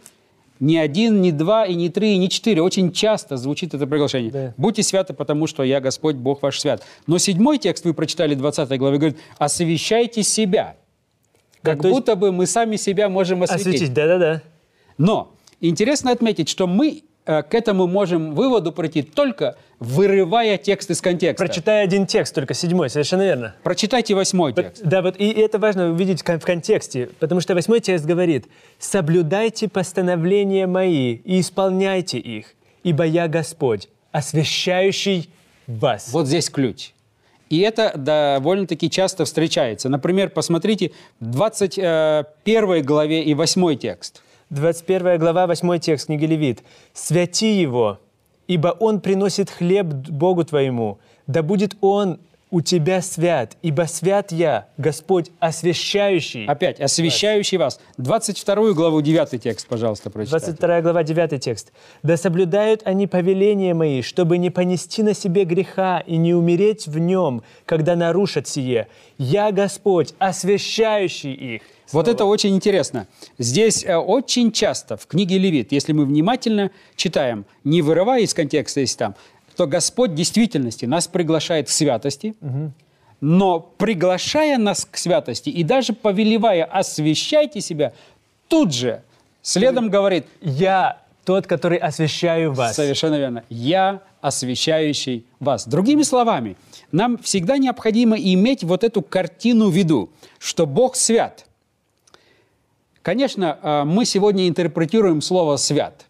не 0.60 0.78
один, 0.78 1.22
не 1.22 1.32
два, 1.32 1.66
и 1.66 1.76
не 1.76 1.90
три, 1.90 2.14
и 2.14 2.18
не 2.18 2.30
четыре. 2.30 2.62
Очень 2.62 2.92
часто 2.92 3.38
звучит 3.38 3.74
это 3.74 3.86
приглашение. 3.86 4.32
Да. 4.32 4.54
Будьте 4.56 4.84
святы, 4.84 5.14
потому 5.14 5.48
что 5.48 5.64
я 5.64 5.82
Господь, 5.82 6.16
Бог 6.16 6.42
ваш 6.42 6.60
свят. 6.60 6.84
Но 7.08 7.18
седьмой 7.18 7.58
текст 7.58 7.84
вы 7.86 7.94
прочитали 7.94 8.34
20 8.36 8.78
главе, 8.78 8.98
говорит, 8.98 9.18
освящайте 9.38 10.24
себя. 10.24 10.76
Как 11.62 11.84
есть- 11.84 11.90
будто 11.90 12.16
бы 12.16 12.32
мы 12.32 12.46
сами 12.46 12.76
себя 12.76 13.10
можем 13.10 13.44
осветить. 13.44 13.68
Осветить, 13.68 13.94
да-да-да. 13.94 14.42
Но 14.98 15.34
интересно 15.60 16.12
отметить, 16.12 16.50
что 16.50 16.68
мы 16.68 17.04
к 17.26 17.48
этому 17.52 17.88
можем 17.88 18.36
выводу 18.36 18.72
прийти 18.72 19.02
только 19.02 19.56
вырывая 19.80 20.58
текст 20.58 20.92
из 20.92 21.02
контекста. 21.02 21.46
Прочитай 21.46 21.84
один 21.84 22.06
текст, 22.06 22.36
только 22.36 22.54
седьмой, 22.54 22.90
совершенно 22.90 23.24
верно. 23.24 23.56
Прочитайте 23.64 24.16
восьмой 24.16 24.54
текст. 24.54 24.84
Да, 24.84 25.02
вот 25.02 25.16
и 25.18 25.30
это 25.32 25.60
важно 25.60 25.92
увидеть 25.92 26.22
в 26.22 26.46
контексте, 26.46 27.10
потому 27.20 27.42
что 27.42 27.54
восьмой 27.54 27.80
текст 27.80 28.06
говорит, 28.06 28.48
«Соблюдайте 28.80 29.68
постановления 29.68 30.68
мои 30.68 31.16
и 31.16 31.40
исполняйте 31.40 32.18
их, 32.18 32.48
ибо 32.84 33.06
я 33.06 33.28
Господь, 33.28 33.90
освящающий 34.12 35.30
вас. 35.68 36.10
Вот 36.12 36.28
здесь 36.28 36.50
ключ. 36.50 36.92
И 37.50 37.60
это 37.60 37.94
довольно-таки 37.96 38.90
часто 38.90 39.26
встречается. 39.26 39.90
Например, 39.90 40.30
посмотрите 40.30 40.92
21 41.20 42.84
главе 42.84 43.24
и 43.24 43.34
8 43.34 43.78
текст. 43.78 44.24
21 44.54 45.18
глава, 45.18 45.48
8 45.48 45.80
текст 45.80 46.06
книги 46.06 46.26
Левит. 46.26 46.64
«Святи 46.94 47.60
его, 47.60 48.00
ибо 48.48 48.68
он 48.68 49.02
приносит 49.02 49.50
хлеб 49.50 49.88
Богу 49.88 50.44
твоему, 50.44 51.00
да 51.26 51.42
будет 51.42 51.76
он 51.82 52.20
у 52.52 52.62
тебя 52.62 53.02
свят, 53.02 53.58
ибо 53.64 53.88
свят 53.88 54.32
я, 54.32 54.68
Господь, 54.78 55.32
освящающий». 55.40 56.46
Опять, 56.46 56.80
освящающий 56.80 57.58
вас. 57.58 57.80
22 57.98 58.74
главу, 58.74 59.02
9 59.02 59.42
текст, 59.42 59.68
пожалуйста, 59.68 60.12
прочитайте. 60.12 60.52
22 60.52 60.82
глава, 60.82 61.04
9 61.04 61.42
текст. 61.42 61.72
«Да 62.04 62.16
соблюдают 62.16 62.84
они 62.86 63.08
повеления 63.08 63.74
мои, 63.74 64.04
чтобы 64.04 64.38
не 64.38 64.52
понести 64.52 65.02
на 65.02 65.16
себе 65.16 65.46
греха 65.46 66.00
и 66.06 66.16
не 66.18 66.36
умереть 66.36 66.86
в 66.86 67.00
нем, 67.00 67.42
когда 67.66 67.96
нарушат 67.96 68.48
сие. 68.48 68.88
Я 69.18 69.52
Господь, 69.52 70.14
освящающий 70.20 71.34
их». 71.34 71.64
Вот 71.94 72.08
это 72.08 72.26
очень 72.26 72.56
интересно. 72.56 73.08
Здесь 73.38 73.86
э, 73.86 73.96
очень 73.96 74.52
часто 74.52 74.98
в 74.98 75.08
книге 75.08 75.38
Левит, 75.38 75.72
если 75.72 75.94
мы 75.94 76.06
внимательно 76.06 76.72
читаем, 76.96 77.46
не 77.64 77.82
вырывая 77.82 78.22
из 78.22 78.34
контекста, 78.34 78.80
если 78.80 78.98
там, 78.98 79.16
то 79.56 79.68
Господь 79.68 80.12
в 80.12 80.16
действительности 80.16 80.86
нас 80.86 81.08
приглашает 81.08 81.68
к 81.68 81.70
святости, 81.70 82.34
но 83.22 83.60
приглашая 83.60 84.58
нас 84.58 84.86
к 84.90 84.98
святости 84.98 85.50
и 85.50 85.64
даже 85.64 85.94
повелевая 85.94 86.66
«освящайте 86.66 87.62
себя», 87.62 87.94
тут 88.48 88.74
же 88.74 89.04
следом 89.42 89.90
говорит 89.90 90.26
«Я 90.42 91.02
тот, 91.24 91.48
который 91.48 91.78
освящаю 91.78 92.52
вас». 92.52 92.76
Совершенно 92.76 93.16
верно. 93.16 93.44
«Я 93.50 94.02
освящающий 94.20 95.26
вас». 95.40 95.68
Другими 95.68 96.02
словами, 96.02 96.58
нам 96.92 97.18
всегда 97.20 97.58
необходимо 97.58 98.18
иметь 98.18 98.64
вот 98.64 98.84
эту 98.84 99.02
картину 99.02 99.70
в 99.70 99.74
виду, 99.74 100.10
что 100.40 100.66
Бог 100.66 100.96
свят. 100.96 101.46
Конечно, 103.04 103.60
э, 103.62 103.84
мы 103.84 104.06
сегодня 104.06 104.48
интерпретируем 104.48 105.22
слово 105.22 105.58
«свят». 105.58 106.06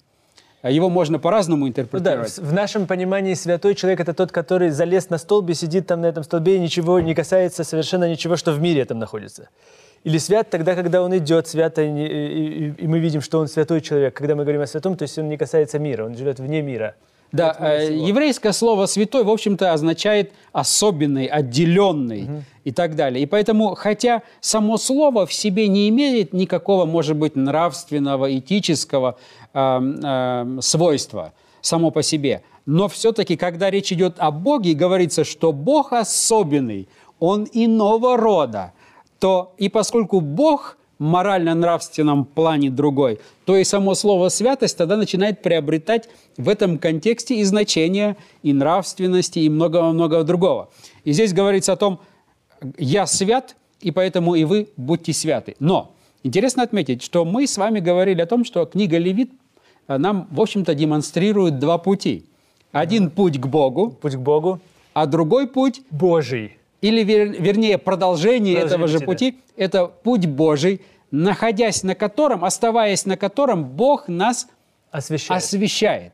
Его 0.62 0.90
можно 0.90 1.20
по-разному 1.20 1.66
Ну 1.66 1.72
да, 1.74 1.82
интерпретировать. 1.82 2.38
в 2.38 2.50
в 2.50 2.54
нашем 2.54 2.88
понимании 2.88 3.34
святой 3.34 3.76
человек 3.76 4.00
это 4.00 4.14
тот, 4.14 4.32
который 4.32 4.70
залез 4.70 5.10
на 5.10 5.18
столб 5.18 5.50
и 5.50 5.54
сидит 5.56 5.88
там 5.88 6.00
на 6.02 6.06
этом 6.06 6.24
столбе 6.24 6.56
и 6.56 6.60
ничего 6.60 7.02
не 7.02 7.14
касается 7.16 7.64
совершенно 7.66 8.10
ничего, 8.10 8.38
что 8.38 8.54
в 8.54 8.62
мире 8.62 8.86
там 8.86 8.98
находится. 9.00 9.50
Или 10.06 10.20
свят 10.20 10.50
тогда, 10.50 10.76
когда 10.76 11.02
он 11.02 11.18
идет 11.18 11.48
свято, 11.48 11.82
и- 11.82 11.90
и- 11.90 12.74
и 12.84 12.88
мы 12.88 13.00
видим, 13.00 13.22
что 13.22 13.40
он 13.40 13.48
святой 13.48 13.82
человек. 13.82 14.14
Когда 14.14 14.36
мы 14.36 14.44
говорим 14.44 14.62
о 14.62 14.68
святом, 14.68 14.96
то 14.96 15.04
есть 15.04 15.18
он 15.18 15.28
не 15.28 15.38
касается 15.38 15.80
мира, 15.80 16.06
он 16.06 16.16
живет 16.16 16.40
вне 16.40 16.62
мира. 16.62 16.96
Да, 17.34 17.58
э, 17.60 17.92
еврейское 17.92 18.54
слово 18.54 18.86
«святой», 18.86 19.24
в 19.24 19.30
общем-то, 19.30 19.74
означает 19.74 20.32
особенный, 20.52 21.26
отделенный 21.26 22.44
и 22.64 22.72
так 22.72 22.96
далее. 22.96 23.24
И 23.24 23.26
поэтому, 23.26 23.74
хотя 23.74 24.22
само 24.40 24.78
слово 24.78 25.26
в 25.26 25.34
себе 25.34 25.68
не 25.68 25.90
имеет 25.90 26.32
никакого, 26.34 26.86
может 26.86 27.18
быть, 27.18 27.36
нравственного, 27.36 28.38
этического 28.38 29.18
эм, 29.54 30.00
эм, 30.00 30.62
свойства 30.62 31.34
само 31.62 31.90
по 31.90 32.04
себе, 32.04 32.44
но 32.68 32.88
все-таки, 32.88 33.36
когда 33.36 33.72
речь 33.72 33.92
идет 33.92 34.14
о 34.20 34.30
Боге, 34.30 34.76
говорится, 34.76 35.24
что 35.24 35.52
Бог 35.52 35.92
особенный, 35.92 36.88
Он 37.20 37.48
иного 37.52 38.16
рода, 38.16 38.74
то 39.18 39.56
и 39.58 39.70
поскольку 39.70 40.22
Бог 40.22 40.78
морально-нравственном 41.00 42.26
плане 42.26 42.70
другой, 42.70 43.20
то 43.46 43.58
и 43.58 43.64
само 43.64 43.96
слово 43.96 44.30
«святость» 44.30 44.78
тогда 44.78 44.96
начинает 44.96 45.42
приобретать 45.42 46.10
в 46.38 46.50
этом 46.50 46.78
контексте 46.78 47.36
и 47.36 47.44
значение, 47.44 48.16
и 48.42 48.54
нравственности, 48.54 49.40
и 49.40 49.50
много-много 49.50 50.24
другого. 50.24 50.70
И 51.04 51.12
здесь 51.12 51.34
говорится 51.34 51.74
о 51.74 51.78
том, 51.78 52.00
«я 52.78 53.06
свят, 53.06 53.56
и 53.82 53.92
поэтому 53.92 54.36
и 54.36 54.44
вы 54.44 54.70
будьте 54.78 55.14
святы». 55.14 55.56
Но 55.60 55.96
интересно 56.24 56.64
отметить, 56.64 57.04
что 57.04 57.26
мы 57.26 57.48
с 57.48 57.58
вами 57.58 57.80
говорили 57.80 58.22
о 58.22 58.26
том, 58.26 58.46
что 58.46 58.66
книга 58.66 58.98
Левит 58.98 59.32
э, 59.88 59.98
нам, 59.98 60.28
в 60.32 60.40
общем-то, 60.40 60.74
демонстрирует 60.74 61.60
два 61.60 61.78
пути. 61.78 62.26
Один 62.72 63.12
путь 63.12 63.40
к 63.40 63.46
Богу, 63.46 63.92
Путь 63.92 64.16
к 64.16 64.20
Богу 64.20 64.60
а 64.94 65.06
другой 65.06 65.48
путь 65.48 65.82
Божий. 65.90 66.58
Или, 66.84 67.02
вер- 67.02 67.42
вернее, 67.42 67.78
продолжение 67.78 68.56
этого 68.60 68.88
же 68.88 69.00
пути, 69.00 69.40
это 69.56 69.86
путь 69.88 70.26
Божий, 70.26 70.82
находясь 71.12 71.82
на 71.84 71.96
котором, 71.96 72.44
оставаясь 72.44 73.06
на 73.06 73.16
котором, 73.16 73.64
Бог 73.64 74.10
нас 74.10 74.48
Освящает. 74.92 75.42
освещает. 75.42 76.14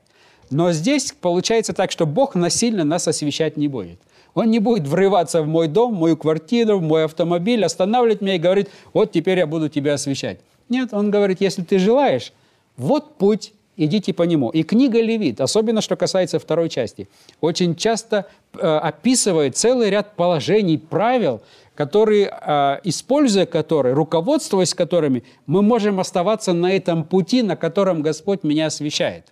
Но 0.51 0.71
здесь 0.71 1.11
получается 1.19 1.73
так, 1.73 1.89
что 1.89 2.05
Бог 2.05 2.35
насильно 2.35 2.83
нас 2.83 3.07
освещать 3.07 3.57
не 3.57 3.67
будет. 3.67 3.99
Он 4.35 4.51
не 4.51 4.59
будет 4.59 4.87
врываться 4.87 5.41
в 5.41 5.47
мой 5.47 5.67
дом, 5.67 5.95
в 5.95 5.99
мою 5.99 6.15
квартиру, 6.15 6.77
в 6.77 6.83
мой 6.83 7.05
автомобиль, 7.05 7.65
останавливать 7.65 8.21
меня 8.21 8.35
и 8.35 8.39
говорить, 8.39 8.67
вот 8.93 9.11
теперь 9.11 9.39
я 9.39 9.47
буду 9.47 9.69
тебя 9.69 9.95
освещать. 9.95 10.39
Нет, 10.69 10.93
он 10.93 11.09
говорит, 11.09 11.41
если 11.41 11.63
ты 11.63 11.79
желаешь, 11.79 12.31
вот 12.77 13.15
путь, 13.17 13.53
идите 13.79 14.13
по 14.13 14.23
нему. 14.23 14.49
И 14.49 14.63
книга 14.63 15.01
Левит, 15.01 15.41
особенно 15.41 15.81
что 15.81 15.95
касается 15.95 16.37
второй 16.37 16.69
части, 16.69 17.07
очень 17.41 17.75
часто 17.75 18.25
э, 18.53 18.59
описывает 18.59 19.55
целый 19.55 19.89
ряд 19.89 20.15
положений, 20.15 20.77
правил, 20.77 21.41
которые, 21.75 22.29
э, 22.29 22.79
используя 22.83 23.45
которые, 23.45 23.93
руководствуясь 23.93 24.73
которыми, 24.73 25.23
мы 25.45 25.61
можем 25.61 25.99
оставаться 25.99 26.51
на 26.51 26.71
этом 26.71 27.05
пути, 27.05 27.41
на 27.41 27.55
котором 27.55 28.01
Господь 28.01 28.43
меня 28.43 28.67
освещает. 28.67 29.31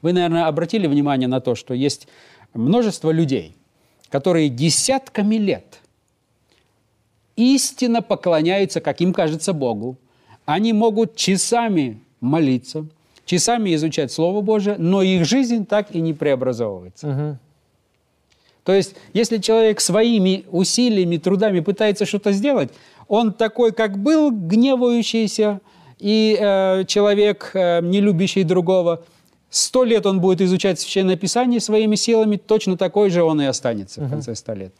Вы, 0.00 0.14
наверное, 0.14 0.46
обратили 0.46 0.86
внимание 0.86 1.28
на 1.28 1.40
то, 1.40 1.54
что 1.54 1.74
есть 1.74 2.08
множество 2.54 3.10
людей, 3.10 3.54
которые 4.08 4.48
десятками 4.48 5.36
лет 5.36 5.80
истинно 7.36 8.00
поклоняются, 8.00 8.80
как 8.80 9.00
им 9.00 9.12
кажется, 9.12 9.52
Богу. 9.52 9.96
Они 10.44 10.72
могут 10.72 11.16
часами 11.16 12.00
молиться, 12.20 12.86
часами 13.24 13.74
изучать 13.74 14.12
Слово 14.12 14.40
Божие, 14.40 14.76
но 14.78 15.02
их 15.02 15.24
жизнь 15.24 15.66
так 15.66 15.94
и 15.94 16.00
не 16.00 16.12
преобразовывается. 16.12 17.38
То 18.64 18.72
есть, 18.74 18.94
если 19.12 19.38
человек 19.38 19.80
своими 19.80 20.44
усилиями, 20.50 21.16
трудами 21.16 21.60
пытается 21.60 22.06
что-то 22.06 22.30
сделать, 22.32 22.70
он 23.08 23.32
такой, 23.32 23.72
как 23.72 23.98
был, 23.98 24.30
гневающийся, 24.30 25.60
и 25.98 26.36
э, 26.40 26.84
человек, 26.86 27.50
э, 27.54 27.80
не 27.82 28.00
любящий 28.00 28.44
другого, 28.44 29.02
сто 29.50 29.84
лет 29.84 30.06
он 30.06 30.20
будет 30.20 30.40
изучать 30.40 30.80
Священное 30.80 31.16
Писание 31.16 31.60
своими 31.60 31.96
силами, 31.96 32.36
точно 32.36 32.76
такой 32.76 33.10
же 33.10 33.22
он 33.22 33.40
и 33.40 33.44
останется 33.44 34.00
в 34.00 34.10
конце 34.10 34.34
ста 34.34 34.54
лет. 34.54 34.72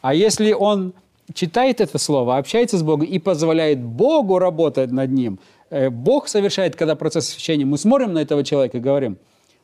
А 0.00 0.14
если 0.14 0.52
он 0.52 0.92
читает 1.34 1.80
это 1.80 1.98
слово, 1.98 2.36
общается 2.36 2.78
с 2.78 2.82
Богом 2.82 3.06
и 3.06 3.18
позволяет 3.18 3.80
Богу 3.80 4.38
работать 4.38 4.92
над 4.92 5.10
ним, 5.10 5.38
Бог 5.90 6.28
совершает, 6.28 6.76
когда 6.76 6.94
процесс 6.96 7.28
освящения, 7.28 7.64
мы 7.64 7.78
смотрим 7.78 8.12
на 8.12 8.18
этого 8.18 8.44
человека 8.44 8.78
и 8.78 8.80
говорим, 8.80 9.18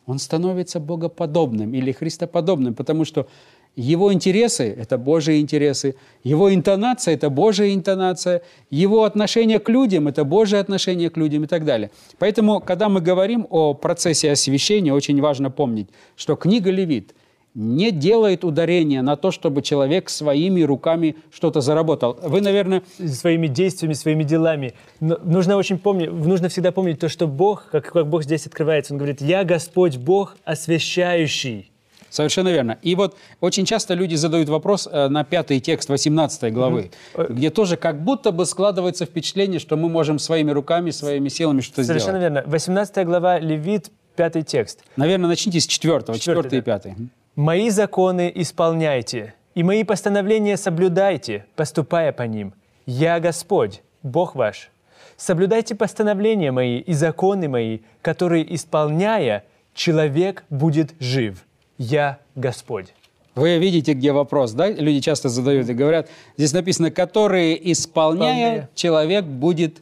он 0.07 0.19
становится 0.19 0.81
богоподобным 0.81 1.75
или 1.75 1.93
христоподобным, 1.93 2.75
потому 2.75 3.05
что 3.05 3.29
его 3.77 4.12
интересы– 4.12 4.75
это 4.79 4.97
Божьи 4.97 5.38
интересы, 5.38 5.95
его 6.25 6.53
интонация– 6.53 7.15
это 7.15 7.29
Божья 7.29 7.73
интонация, 7.75 8.43
его 8.71 9.05
отношение 9.05 9.59
к 9.59 9.69
людям– 9.69 10.09
это 10.09 10.25
Божье 10.25 10.59
отношение 10.59 11.11
к 11.11 11.17
людям 11.19 11.45
и 11.45 11.47
так 11.47 11.65
далее. 11.65 11.91
Поэтому, 12.19 12.61
когда 12.61 12.88
мы 12.88 13.00
говорим 13.00 13.47
о 13.50 13.75
процессе 13.75 14.33
освящения, 14.33 14.95
очень 14.95 15.21
важно 15.21 15.50
помнить, 15.50 15.91
что 16.17 16.37
книга 16.37 16.71
Левит 16.71 17.15
не 17.59 17.91
делает 17.91 18.45
ударения 18.45 19.03
на 19.03 19.17
то, 19.17 19.33
чтобы 19.33 19.62
человек 19.62 20.11
своими 20.11 20.62
руками 20.62 21.17
что-то 21.33 21.61
заработал. 21.61 22.17
Вы, 22.23 22.41
наверное, 22.41 22.85
своими 23.05 23.49
действиями, 23.49 23.95
своими 23.95 24.23
делами. 24.23 24.75
Но 25.00 25.19
нужно 25.25 25.57
очень 25.57 25.77
помнить, 25.77 26.12
нужно 26.12 26.49
всегда 26.49 26.71
помнить 26.71 27.00
то, 27.00 27.09
что 27.09 27.27
Бог, 27.27 27.67
как, 27.73 27.93
как 27.93 28.07
Бог 28.07 28.23
здесь 28.23 28.47
открывается, 28.47 28.95
Он 28.95 28.99
говорит, 28.99 29.21
«Я 29.21 29.43
Господь 29.43 29.97
Бог, 29.97 30.37
освящающий». 30.45 31.73
Совершенно 32.11 32.49
верно. 32.49 32.79
И 32.83 32.95
вот 32.95 33.17
очень 33.41 33.65
часто 33.65 33.95
люди 33.95 34.15
задают 34.15 34.49
вопрос 34.49 34.88
э, 34.91 35.09
на 35.09 35.25
пятый 35.25 35.59
текст 35.59 35.88
18 35.88 36.53
главы, 36.55 36.93
где 37.29 37.50
тоже 37.50 37.77
как 37.77 38.00
будто 38.03 38.31
бы 38.31 38.47
складывается 38.47 39.05
впечатление, 39.05 39.59
что 39.59 39.77
мы 39.77 39.88
можем 39.88 40.21
своими 40.21 40.53
руками, 40.53 40.91
своими 40.91 41.29
силами 41.29 41.61
что-то 41.61 41.83
Совершенно 41.85 42.19
сделать. 42.19 42.35
верно. 42.35 42.50
18 42.50 43.05
глава, 43.05 43.41
Левит, 43.41 43.91
пятый 44.15 44.43
текст. 44.43 44.85
Наверное, 44.97 45.29
начните 45.29 45.61
с 45.61 45.67
четвертого, 45.67 46.19
Четвертый, 46.19 46.45
четвертый 46.45 46.59
и 46.59 46.62
пятый. 46.62 46.95
«Мои 47.38 47.71
законы 47.71 48.33
исполняйте, 48.35 49.33
и 49.54 49.62
мои 49.62 49.85
постановления 49.85 50.57
соблюдайте, 50.57 51.47
поступая 51.54 52.11
по 52.11 52.25
ним. 52.25 52.52
Я 52.85 53.21
Господь, 53.21 53.83
Бог 54.02 54.35
ваш. 54.35 54.73
Соблюдайте 55.16 55.76
постановления 55.76 56.50
мои 56.50 56.80
и 56.80 56.92
законы 56.95 57.49
мои, 57.49 57.78
которые, 58.02 58.42
исполняя, 58.57 59.45
человек 59.73 60.42
будет 60.50 60.95
жив. 60.99 61.45
Я 61.78 62.18
Господь». 62.35 62.92
Вы 63.37 63.59
видите, 63.59 63.92
где 63.92 64.11
вопрос, 64.11 64.50
да? 64.50 64.68
Люди 64.68 64.99
часто 64.99 65.28
задают 65.28 65.68
и 65.68 65.75
говорят, 65.75 66.09
здесь 66.37 66.52
написано, 66.52 66.90
которые 66.90 67.54
исполняя, 67.71 68.33
Исполняя. 68.33 68.71
человек 68.75 69.25
будет 69.26 69.76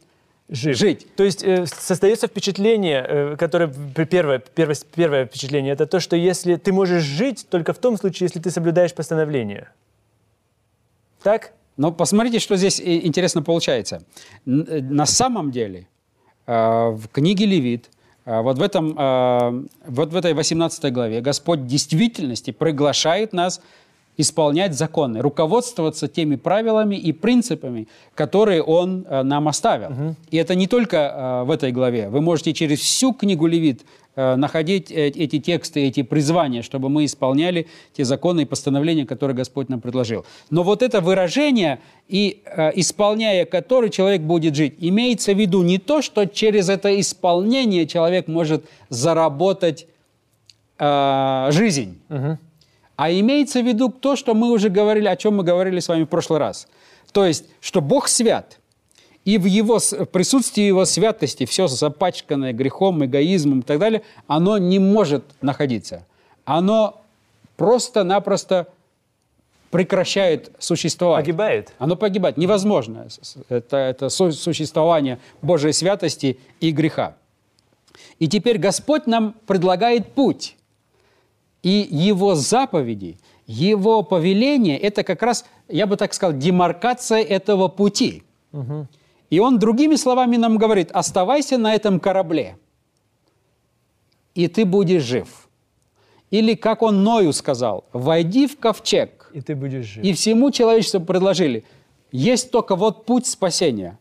Жив. 0.49 0.77
Жить. 0.77 1.15
То 1.17 1.25
есть 1.25 1.43
э, 1.43 1.67
создается 1.67 2.29
впечатление, 2.29 3.05
э, 3.09 3.37
которое 3.37 3.69
первое, 4.09 4.39
первое, 4.39 4.77
первое 4.95 5.27
впечатление, 5.27 5.73
это 5.73 5.87
то, 5.87 5.99
что 5.99 6.15
если 6.15 6.55
ты 6.55 6.73
можешь 6.73 7.03
жить 7.03 7.47
только 7.51 7.73
в 7.73 7.79
том 7.79 7.97
случае, 7.97 8.27
если 8.27 8.39
ты 8.39 8.51
соблюдаешь 8.51 8.95
постановление. 8.95 9.71
Так? 11.23 11.53
Но 11.77 11.91
посмотрите, 11.91 12.39
что 12.39 12.57
здесь 12.57 12.79
э, 12.79 13.01
интересно 13.05 13.43
получается. 13.43 14.05
Э, 14.47 14.81
На 14.81 15.05
самом 15.05 15.51
деле 15.51 15.89
э, 16.47 16.53
в 16.53 17.09
книге 17.09 17.47
Левит, 17.47 17.91
э, 18.25 18.41
вот 18.41 18.59
в, 18.59 18.63
этом, 18.63 18.97
э, 18.97 19.67
вот 19.89 20.13
в 20.13 20.17
этой 20.17 20.33
18 20.33 20.93
главе 20.93 21.23
Господь 21.23 21.59
в 21.59 21.67
действительности 21.67 22.53
приглашает 22.53 23.33
нас 23.33 23.61
исполнять 24.17 24.75
законы, 24.75 25.21
руководствоваться 25.21 26.09
теми 26.09 26.37
правилами 26.37 26.97
и 26.97 27.13
принципами, 27.13 27.87
которые 28.15 28.63
Он 28.63 29.05
э, 29.09 29.23
нам 29.23 29.49
оставил. 29.49 30.15
И 30.31 30.37
это 30.37 30.55
не 30.55 30.67
только 30.67 30.97
э, 30.97 31.45
в 31.45 31.51
этой 31.51 31.73
главе. 31.73 32.09
Вы 32.09 32.21
можете 32.21 32.53
через 32.53 32.81
всю 32.81 33.13
книгу 33.13 33.47
Левит 33.47 33.85
э, 34.15 34.37
находить 34.37 34.91
эти 34.91 35.39
тексты, 35.39 35.87
эти 35.87 36.03
призвания, 36.03 36.63
чтобы 36.63 36.89
мы 36.89 37.05
исполняли 37.05 37.67
те 37.93 38.05
законы 38.05 38.43
и 38.43 38.45
постановления, 38.45 39.05
которые 39.05 39.37
Господь 39.37 39.69
нам 39.69 39.81
предложил. 39.81 40.25
Но 40.51 40.63
вот 40.63 40.83
это 40.83 41.01
выражение, 41.01 41.79
и 42.09 42.43
исполняя 42.75 43.45
который 43.45 43.91
человек 43.91 44.23
будет 44.23 44.55
жить, 44.55 44.75
имеется 44.79 45.35
в 45.35 45.39
виду 45.39 45.63
не 45.63 45.79
то, 45.79 46.03
что 46.03 46.25
через 46.27 46.69
это 46.69 47.01
исполнение 47.01 47.87
человек 47.87 48.29
может 48.29 48.65
заработать 48.89 49.87
э, 50.79 51.49
жизнь, 51.51 51.99
а 52.97 53.11
имеется 53.11 53.61
в 53.61 53.67
виду 53.67 53.89
то, 53.89 54.17
что 54.17 54.35
мы 54.35 54.51
уже 54.51 54.69
говорили, 54.69 55.07
о 55.07 55.17
чем 55.17 55.37
мы 55.37 55.45
говорили 55.45 55.81
с 55.81 55.89
вами 55.89 56.05
в 56.05 56.09
прошлый 56.09 56.39
раз. 56.39 56.67
То 57.13 57.25
есть, 57.25 57.45
что 57.61 57.81
Бог 57.81 58.09
свят, 58.09 58.59
и 59.25 59.39
в 59.39 59.45
его 59.45 59.79
в 59.79 60.07
присутствии 60.07 60.63
его 60.63 60.85
святости 60.85 61.47
все 61.47 61.67
запачканное 61.67 62.53
грехом, 62.53 63.05
эгоизмом 63.05 63.61
и 63.61 63.63
так 63.63 63.79
далее, 63.79 64.03
оно 64.27 64.59
не 64.59 64.79
может 64.79 65.25
находиться. 65.43 66.07
Оно 66.45 67.01
просто-напросто 67.57 68.69
прекращает 69.71 70.53
существовать. 70.59 71.25
Погибает. 71.25 71.73
Оно 71.79 71.97
погибает. 71.97 72.37
Невозможно. 72.37 73.09
Это, 73.49 73.77
это 73.77 74.09
су- 74.09 74.33
существование 74.33 75.19
Божьей 75.43 75.73
святости 75.73 76.39
и 76.61 76.71
греха. 76.71 77.17
И 78.19 78.29
теперь 78.29 78.59
Господь 78.59 79.07
нам 79.07 79.35
предлагает 79.47 80.13
путь. 80.13 80.56
И 81.67 81.89
Его 81.91 82.37
заповеди, 82.37 83.19
Его 83.49 84.05
повеление– 84.05 84.79
это 84.89 85.03
как 85.03 85.21
раз, 85.23 85.45
я 85.67 85.89
бы 85.89 85.97
так 85.97 86.15
сказал, 86.15 86.39
демаркация 86.39 87.21
этого 87.25 87.67
пути. 87.67 88.23
И 89.31 89.41
Он 89.41 89.59
другими 89.59 89.97
словами 89.97 90.37
нам 90.37 90.59
говорит, 90.59 90.93
оставайся 90.93 91.59
на 91.59 91.75
этом 91.75 91.99
корабле, 91.99 92.57
и 94.37 94.47
ты 94.47 94.65
будешь 94.65 95.03
жив. 95.03 95.49
Или, 96.31 96.55
как 96.55 96.83
Он 96.83 97.03
Ною 97.03 97.33
сказал, 97.33 97.85
войди 97.93 98.47
в 98.47 98.59
ковчег, 98.61 99.31
И 99.35 99.41
ты 99.41 99.57
будешь 99.57 99.87
жив. 99.87 100.05
и 100.05 100.13
всему 100.13 100.53
человечеству 100.53 101.01
предложили, 101.01 101.65
есть 102.13 102.53
только 102.53 102.77
вот 102.77 103.07
путь 103.07 103.27
спасения. 103.27 103.99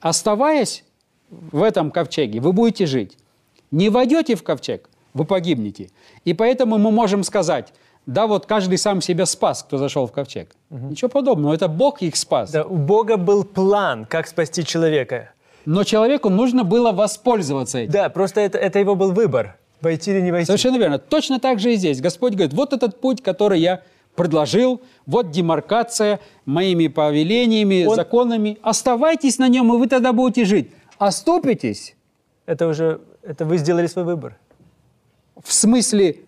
Оставаясь 0.00 0.84
в 1.28 1.62
этом 1.62 1.90
ковчеге, 1.90 2.40
вы 2.40 2.54
будете 2.54 2.86
жить. 2.86 3.18
Не 3.70 3.90
войдете 3.90 4.36
в 4.36 4.42
ковчег, 4.42 4.88
вы 5.14 5.24
погибнете. 5.24 5.90
И 6.24 6.34
поэтому 6.34 6.78
мы 6.78 6.90
можем 6.90 7.22
сказать, 7.24 7.72
да, 8.06 8.26
вот 8.26 8.46
каждый 8.46 8.78
сам 8.78 9.00
себя 9.00 9.26
спас, 9.26 9.62
кто 9.62 9.78
зашел 9.78 10.06
в 10.06 10.12
ковчег. 10.12 10.50
Ничего 10.70 11.08
подобного, 11.08 11.54
это 11.54 11.68
Бог 11.68 12.02
их 12.02 12.16
спас. 12.16 12.50
Да, 12.50 12.64
у 12.64 12.76
Бога 12.76 13.16
был 13.16 13.44
план, 13.44 14.06
как 14.06 14.26
спасти 14.26 14.64
человека. 14.64 15.30
Но 15.64 15.84
человеку 15.84 16.28
нужно 16.28 16.64
было 16.64 16.90
воспользоваться 16.92 17.78
этим. 17.78 17.92
Да, 17.92 18.08
просто 18.08 18.40
это, 18.40 18.58
это 18.58 18.78
его 18.80 18.96
был 18.96 19.12
выбор. 19.12 19.56
Войти 19.80 20.10
или 20.10 20.20
не 20.20 20.32
войти. 20.32 20.46
Совершенно 20.46 20.76
верно. 20.78 20.98
Точно 20.98 21.38
так 21.38 21.60
же 21.60 21.72
и 21.74 21.76
здесь. 21.76 22.00
Господь 22.00 22.34
говорит, 22.34 22.52
вот 22.52 22.72
этот 22.72 23.00
путь, 23.00 23.22
который 23.22 23.60
я 23.60 23.82
предложил, 24.16 24.80
вот 25.06 25.30
демаркация 25.30 26.20
моими 26.44 26.88
повелениями, 26.88 27.84
Он- 27.84 27.94
законами. 27.94 28.58
Оставайтесь 28.62 29.38
на 29.38 29.48
нем, 29.48 29.72
и 29.74 29.78
вы 29.78 29.86
тогда 29.86 30.12
будете 30.12 30.44
жить. 30.44 30.70
Оступитесь, 30.98 31.94
Это 32.46 32.66
уже, 32.66 33.00
это 33.22 33.44
вы 33.44 33.58
сделали 33.58 33.86
свой 33.86 34.04
выбор. 34.04 34.36
В 35.42 35.52
смысле 35.52 36.20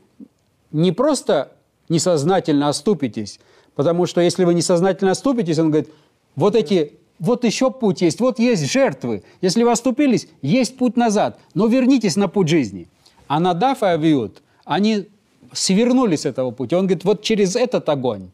не 0.72 0.92
просто 0.92 1.52
несознательно 1.88 2.68
оступитесь, 2.68 3.40
потому 3.74 4.06
что 4.06 4.20
если 4.20 4.44
вы 4.44 4.54
несознательно 4.54 5.12
оступитесь, 5.12 5.58
он 5.58 5.70
говорит, 5.70 5.90
вот 6.36 6.56
эти, 6.56 6.94
вот 7.18 7.44
еще 7.44 7.70
путь 7.70 8.02
есть, 8.02 8.20
вот 8.20 8.38
есть 8.38 8.70
жертвы. 8.70 9.22
Если 9.40 9.62
вы 9.62 9.70
оступились, 9.70 10.28
есть 10.42 10.76
путь 10.76 10.96
назад, 10.96 11.38
но 11.54 11.66
вернитесь 11.66 12.16
на 12.16 12.28
путь 12.28 12.48
жизни. 12.48 12.88
А 13.28 13.40
Надав 13.40 13.82
и 13.82 13.86
Авиуд, 13.86 14.42
они 14.64 15.08
свернули 15.52 16.16
с 16.16 16.26
этого 16.26 16.50
пути. 16.50 16.74
Он 16.74 16.86
говорит, 16.86 17.04
вот 17.04 17.22
через 17.22 17.56
этот 17.56 17.88
огонь. 17.88 18.30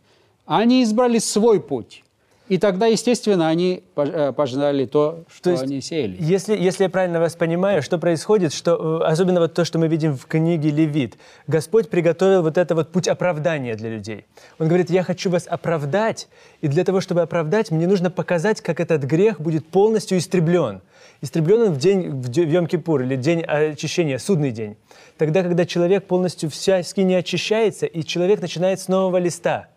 Они 0.47 0.83
избрали 0.83 1.19
свой 1.19 1.61
путь. 1.61 2.03
И 2.51 2.59
тогда, 2.59 2.87
естественно, 2.87 3.47
они 3.47 3.85
пож- 3.95 4.13
э, 4.13 4.33
пожинали 4.33 4.85
то, 4.85 5.23
что 5.33 5.45
То 5.45 5.51
есть, 5.53 5.63
они 5.63 5.81
сеяли. 5.81 6.17
Если, 6.19 6.57
если 6.57 6.83
я 6.83 6.91
правильно 6.91 7.21
вас 7.21 7.37
понимаю, 7.37 7.81
что 7.81 7.97
происходит, 7.97 8.53
что, 8.53 9.03
э, 9.03 9.07
особенно 9.07 9.39
вот 9.39 9.55
то, 9.55 9.65
что 9.65 9.79
мы 9.79 9.87
видим 9.87 10.17
в 10.17 10.27
книге 10.27 10.71
Левит, 10.71 11.17
Господь 11.47 11.89
приготовил 11.89 12.43
вот 12.43 12.59
это 12.59 12.75
вот 12.75 12.91
путь 12.91 13.07
оправдания 13.07 13.77
для 13.77 13.91
людей. 13.91 14.27
Он 14.59 14.67
говорит, 14.67 14.91
я 14.91 15.05
хочу 15.05 15.31
вас 15.31 15.47
оправдать, 15.47 16.27
и 16.61 16.67
для 16.67 16.83
того, 16.83 17.01
чтобы 17.01 17.23
оправдать, 17.23 17.71
мне 17.71 17.87
нужно 17.87 18.11
показать, 18.11 18.61
как 18.61 18.81
этот 18.81 19.05
грех 19.05 19.41
будет 19.41 19.69
полностью 19.69 20.19
истреблен. 20.19 20.81
Истреблен 21.21 21.63
он 21.63 21.73
в 21.75 21.79
день, 21.79 22.11
в 22.11 22.31
Йом-Кипур, 22.31 23.05
или 23.05 23.15
день 23.15 23.43
очищения, 23.43 24.19
судный 24.19 24.51
день. 24.51 24.77
Тогда, 25.19 25.45
когда 25.45 25.65
человек 25.65 26.05
полностью 26.09 26.51
всячески 26.51 27.01
не 27.03 27.15
очищается, 27.15 27.87
и 27.87 28.03
человек 28.03 28.41
начинает 28.41 28.81
с 28.81 28.89
нового 28.89 29.19
листа. 29.19 29.69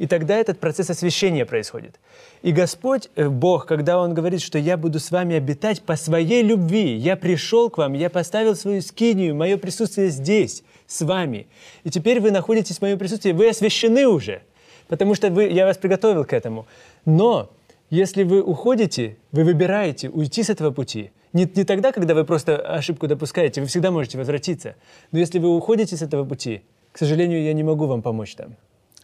И 0.00 0.06
тогда 0.06 0.38
этот 0.38 0.58
процесс 0.58 0.88
освящения 0.88 1.44
происходит. 1.44 2.00
И 2.40 2.52
Господь, 2.52 3.10
э, 3.16 3.28
Бог, 3.28 3.66
когда 3.66 4.00
Он 4.00 4.14
говорит, 4.14 4.40
что 4.40 4.58
«Я 4.58 4.78
буду 4.78 4.98
с 4.98 5.10
вами 5.10 5.36
обитать 5.36 5.82
по 5.82 5.94
своей 5.94 6.42
любви, 6.42 6.96
я 6.96 7.16
пришел 7.16 7.68
к 7.68 7.76
вам, 7.76 7.92
я 7.92 8.08
поставил 8.08 8.56
свою 8.56 8.80
скинию, 8.80 9.34
мое 9.34 9.58
присутствие 9.58 10.08
здесь, 10.08 10.62
с 10.86 11.02
вами, 11.02 11.48
и 11.84 11.90
теперь 11.90 12.18
вы 12.18 12.30
находитесь 12.30 12.78
в 12.78 12.80
моем 12.80 12.98
присутствии, 12.98 13.32
вы 13.32 13.50
освящены 13.50 14.06
уже, 14.08 14.40
потому 14.88 15.14
что 15.14 15.28
вы, 15.28 15.48
я 15.48 15.66
вас 15.66 15.76
приготовил 15.76 16.24
к 16.24 16.32
этому. 16.32 16.66
Но 17.04 17.50
если 17.90 18.22
вы 18.22 18.42
уходите, 18.42 19.18
вы 19.32 19.44
выбираете 19.44 20.08
уйти 20.08 20.42
с 20.42 20.48
этого 20.48 20.70
пути. 20.70 21.10
Не, 21.34 21.46
не 21.54 21.64
тогда, 21.64 21.92
когда 21.92 22.14
вы 22.14 22.24
просто 22.24 22.56
ошибку 22.56 23.06
допускаете, 23.06 23.60
вы 23.60 23.66
всегда 23.66 23.90
можете 23.90 24.16
возвратиться. 24.16 24.76
Но 25.12 25.18
если 25.18 25.38
вы 25.38 25.54
уходите 25.54 25.94
с 25.94 26.00
этого 26.00 26.24
пути, 26.24 26.62
к 26.90 26.96
сожалению, 26.96 27.42
я 27.42 27.52
не 27.52 27.62
могу 27.62 27.84
вам 27.84 28.00
помочь 28.00 28.34
там. 28.34 28.56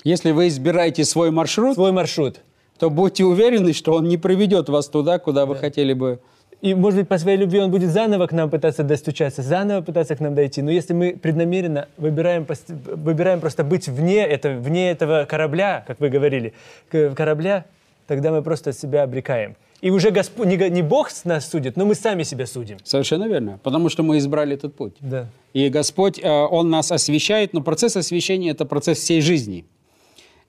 Если 0.06 0.30
вы 0.30 0.46
избираете 0.46 1.04
свой 1.04 1.32
маршрут, 1.32 1.74
Свой 1.74 1.90
маршрут. 1.90 2.36
то 2.78 2.90
будьте 2.90 3.24
уверены, 3.24 3.72
что 3.72 3.92
он 3.92 4.04
не 4.04 4.16
приведет 4.16 4.68
вас 4.68 4.86
туда, 4.86 5.18
куда 5.18 5.46
вы 5.46 5.56
хотели 5.56 5.94
бы. 5.94 6.20
И, 6.62 6.76
может 6.76 7.00
быть, 7.00 7.08
по 7.08 7.18
своей 7.18 7.36
любви 7.36 7.58
он 7.58 7.72
будет 7.72 7.90
заново 7.90 8.28
к 8.28 8.32
нам 8.32 8.48
пытаться 8.48 8.84
достучаться, 8.84 9.42
заново 9.42 9.80
пытаться 9.80 10.14
к 10.14 10.20
нам 10.20 10.36
дойти. 10.36 10.62
Но 10.62 10.70
если 10.70 10.94
мы 10.94 11.18
преднамеренно 11.20 11.88
выбираем, 11.96 12.46
выбираем 12.68 13.40
просто 13.40 13.64
быть 13.64 13.88
вне, 13.88 14.24
это, 14.24 14.50
вне 14.50 14.92
этого 14.92 15.26
корабля, 15.28 15.82
как 15.88 15.98
вы 15.98 16.08
говорили, 16.08 16.54
корабля, 16.88 17.64
тогда 18.06 18.30
мы 18.30 18.42
просто 18.42 18.72
себя 18.72 19.02
обрекаем. 19.02 19.56
И 19.80 19.90
уже 19.90 20.12
Господь, 20.12 20.46
не, 20.46 20.56
не 20.70 20.82
Бог 20.82 21.10
нас 21.24 21.50
судит, 21.50 21.76
но 21.76 21.84
мы 21.84 21.96
сами 21.96 22.22
себя 22.22 22.46
судим. 22.46 22.76
Совершенно 22.84 23.24
верно. 23.24 23.58
Потому 23.64 23.88
что 23.88 24.04
мы 24.04 24.18
избрали 24.18 24.54
этот 24.54 24.76
путь. 24.76 24.94
Да. 25.00 25.26
И 25.52 25.68
Господь, 25.68 26.20
э, 26.22 26.30
Он 26.30 26.70
нас 26.70 26.92
освещает, 26.92 27.52
но 27.52 27.60
процесс 27.60 27.96
освящения– 27.96 28.50
это 28.52 28.66
процесс 28.66 28.98
всей 28.98 29.20
жизни. 29.20 29.64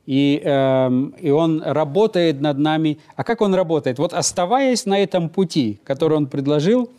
И, 0.08 0.42
эм, 0.44 1.14
и 1.20 1.30
Он 1.32 1.62
работает 1.62 2.42
над 2.42 2.58
нами. 2.58 2.98
А 3.16 3.24
как 3.24 3.42
Он 3.42 3.54
работает? 3.54 4.00
Вот 4.00 4.14
оставаясь 4.14 4.86
на 4.86 4.98
этом 4.98 5.30
пути, 5.30 5.80
который 5.84 6.18
Он 6.18 6.28
предложил, 6.28 6.90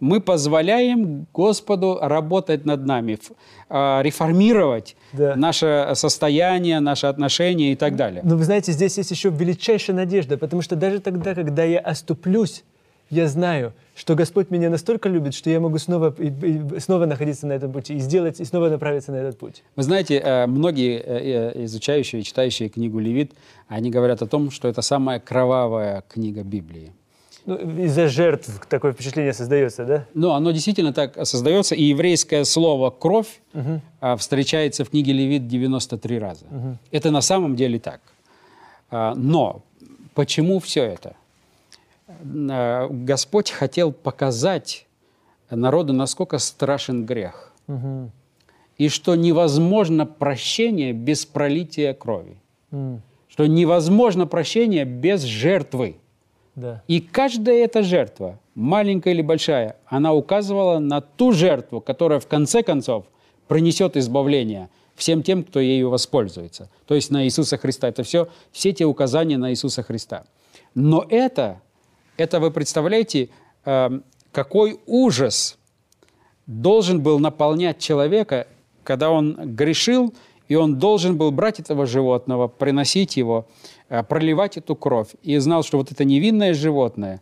мы 0.00 0.20
позволяем 0.20 1.26
Господу 1.32 1.98
работать 2.00 2.64
над 2.64 2.84
нами, 2.86 3.18
э, 3.70 4.02
реформировать 4.02 4.96
Да. 5.12 5.36
наше 5.36 5.92
состояние, 5.94 6.80
наши 6.80 7.06
отношения 7.06 7.72
и 7.72 7.76
так 7.76 7.96
далее. 7.96 8.22
Но 8.24 8.36
вы 8.36 8.44
знаете, 8.44 8.72
здесь 8.72 8.98
есть 8.98 9.10
еще 9.10 9.28
величайшая 9.28 9.96
надежда, 9.96 10.36
потому 10.36 10.62
что 10.62 10.74
даже 10.74 11.00
тогда, 11.00 11.34
когда 11.34 11.64
я 11.64 11.78
оступлюсь, 11.78 12.64
я 13.10 13.28
знаю, 13.28 13.72
что 13.94 14.14
Господь 14.14 14.50
меня 14.50 14.70
настолько 14.70 15.08
любит, 15.08 15.34
что 15.34 15.50
я 15.50 15.60
могу 15.60 15.78
снова, 15.78 16.14
и- 16.18 16.26
и- 16.28 16.80
снова 16.80 17.06
находиться 17.06 17.46
на 17.46 17.52
этом 17.52 17.72
пути 17.72 17.94
и 17.94 18.00
сделать, 18.00 18.40
и 18.40 18.44
снова 18.44 18.68
направиться 18.68 19.12
на 19.12 19.16
этот 19.16 19.38
путь. 19.38 19.62
Вы 19.76 19.82
знаете, 19.84 20.18
э, 20.18 20.46
многие 20.46 20.98
э, 20.98 21.52
э, 21.54 21.64
изучающие, 21.64 22.22
читающие 22.22 22.68
книгу 22.68 22.98
Левит, 22.98 23.32
они 23.68 23.90
говорят 23.90 24.22
о 24.22 24.26
том, 24.26 24.50
что 24.50 24.68
это 24.68 24.82
самая 24.82 25.20
кровавая 25.20 26.02
книга 26.08 26.42
Библии. 26.42 26.92
Ну, 27.46 27.56
из-за 27.84 28.08
жертв 28.08 28.48
такое 28.70 28.92
впечатление 28.94 29.34
создается, 29.34 29.84
да? 29.84 30.06
Но 30.14 30.34
оно 30.34 30.50
действительно 30.50 30.92
так 30.94 31.26
создается, 31.26 31.74
и 31.74 31.82
еврейское 31.82 32.44
слово 32.44 32.88
«кровь» 32.90 33.40
а, 34.00 34.16
встречается 34.16 34.84
в 34.84 34.88
книге 34.90 35.12
Левит 35.12 35.46
93 35.46 36.18
раза. 36.18 36.46
Это 36.90 37.10
на 37.10 37.20
самом 37.20 37.54
деле 37.54 37.78
так. 37.78 38.00
А, 38.90 39.14
Но 39.14 39.62
почему 40.14 40.58
все 40.58 40.84
это? 40.84 41.16
Э, 42.20 42.88
Господь 42.90 43.50
хотел 43.50 43.92
показать 43.92 44.86
народу, 45.50 45.92
насколько 45.92 46.38
страшен 46.38 47.06
грех. 47.06 47.52
И 48.76 48.88
что 48.88 49.14
невозможно 49.14 50.04
прощение 50.04 50.92
без 50.92 51.26
пролития 51.26 51.94
крови. 51.94 52.36
Что 53.28 53.46
невозможно 53.46 54.26
прощение 54.26 54.84
без 54.84 55.22
жертвы. 55.22 55.96
Да. 56.54 56.82
И 56.86 57.00
каждая 57.00 57.64
эта 57.64 57.82
жертва, 57.82 58.38
маленькая 58.54 59.12
или 59.12 59.22
большая, 59.22 59.76
она 59.86 60.12
указывала 60.12 60.78
на 60.78 61.00
ту 61.00 61.32
жертву, 61.32 61.80
которая 61.80 62.20
в 62.20 62.28
конце 62.28 62.62
концов 62.62 63.06
принесет 63.48 63.96
избавление 63.96 64.68
всем 64.94 65.22
тем, 65.24 65.42
кто 65.42 65.58
ею 65.58 65.90
воспользуется. 65.90 66.70
То 66.86 66.94
есть 66.94 67.10
на 67.10 67.24
Иисуса 67.24 67.56
Христа. 67.56 67.88
Это 67.88 68.04
все, 68.04 68.28
все 68.52 68.72
те 68.72 68.84
указания 68.84 69.36
на 69.36 69.50
Иисуса 69.50 69.82
Христа. 69.82 70.24
Но 70.74 71.04
это, 71.08 71.60
это 72.16 72.40
вы 72.40 72.50
представляете, 72.50 73.30
э, 73.64 73.90
какой 74.32 74.80
ужас 74.86 75.58
должен 76.46 77.00
был 77.00 77.18
наполнять 77.18 77.78
человека, 77.78 78.46
когда 78.82 79.10
он 79.10 79.54
грешил, 79.54 80.14
и 80.48 80.56
он 80.56 80.78
должен 80.78 81.16
был 81.16 81.30
брать 81.30 81.60
этого 81.60 81.86
животного, 81.86 82.48
приносить 82.48 83.16
его, 83.16 83.46
э, 83.88 84.02
проливать 84.02 84.56
эту 84.56 84.76
кровь. 84.76 85.08
И 85.22 85.38
знал, 85.38 85.62
что 85.62 85.78
вот 85.78 85.90
это 85.90 86.04
невинное 86.04 86.54
животное 86.54 87.20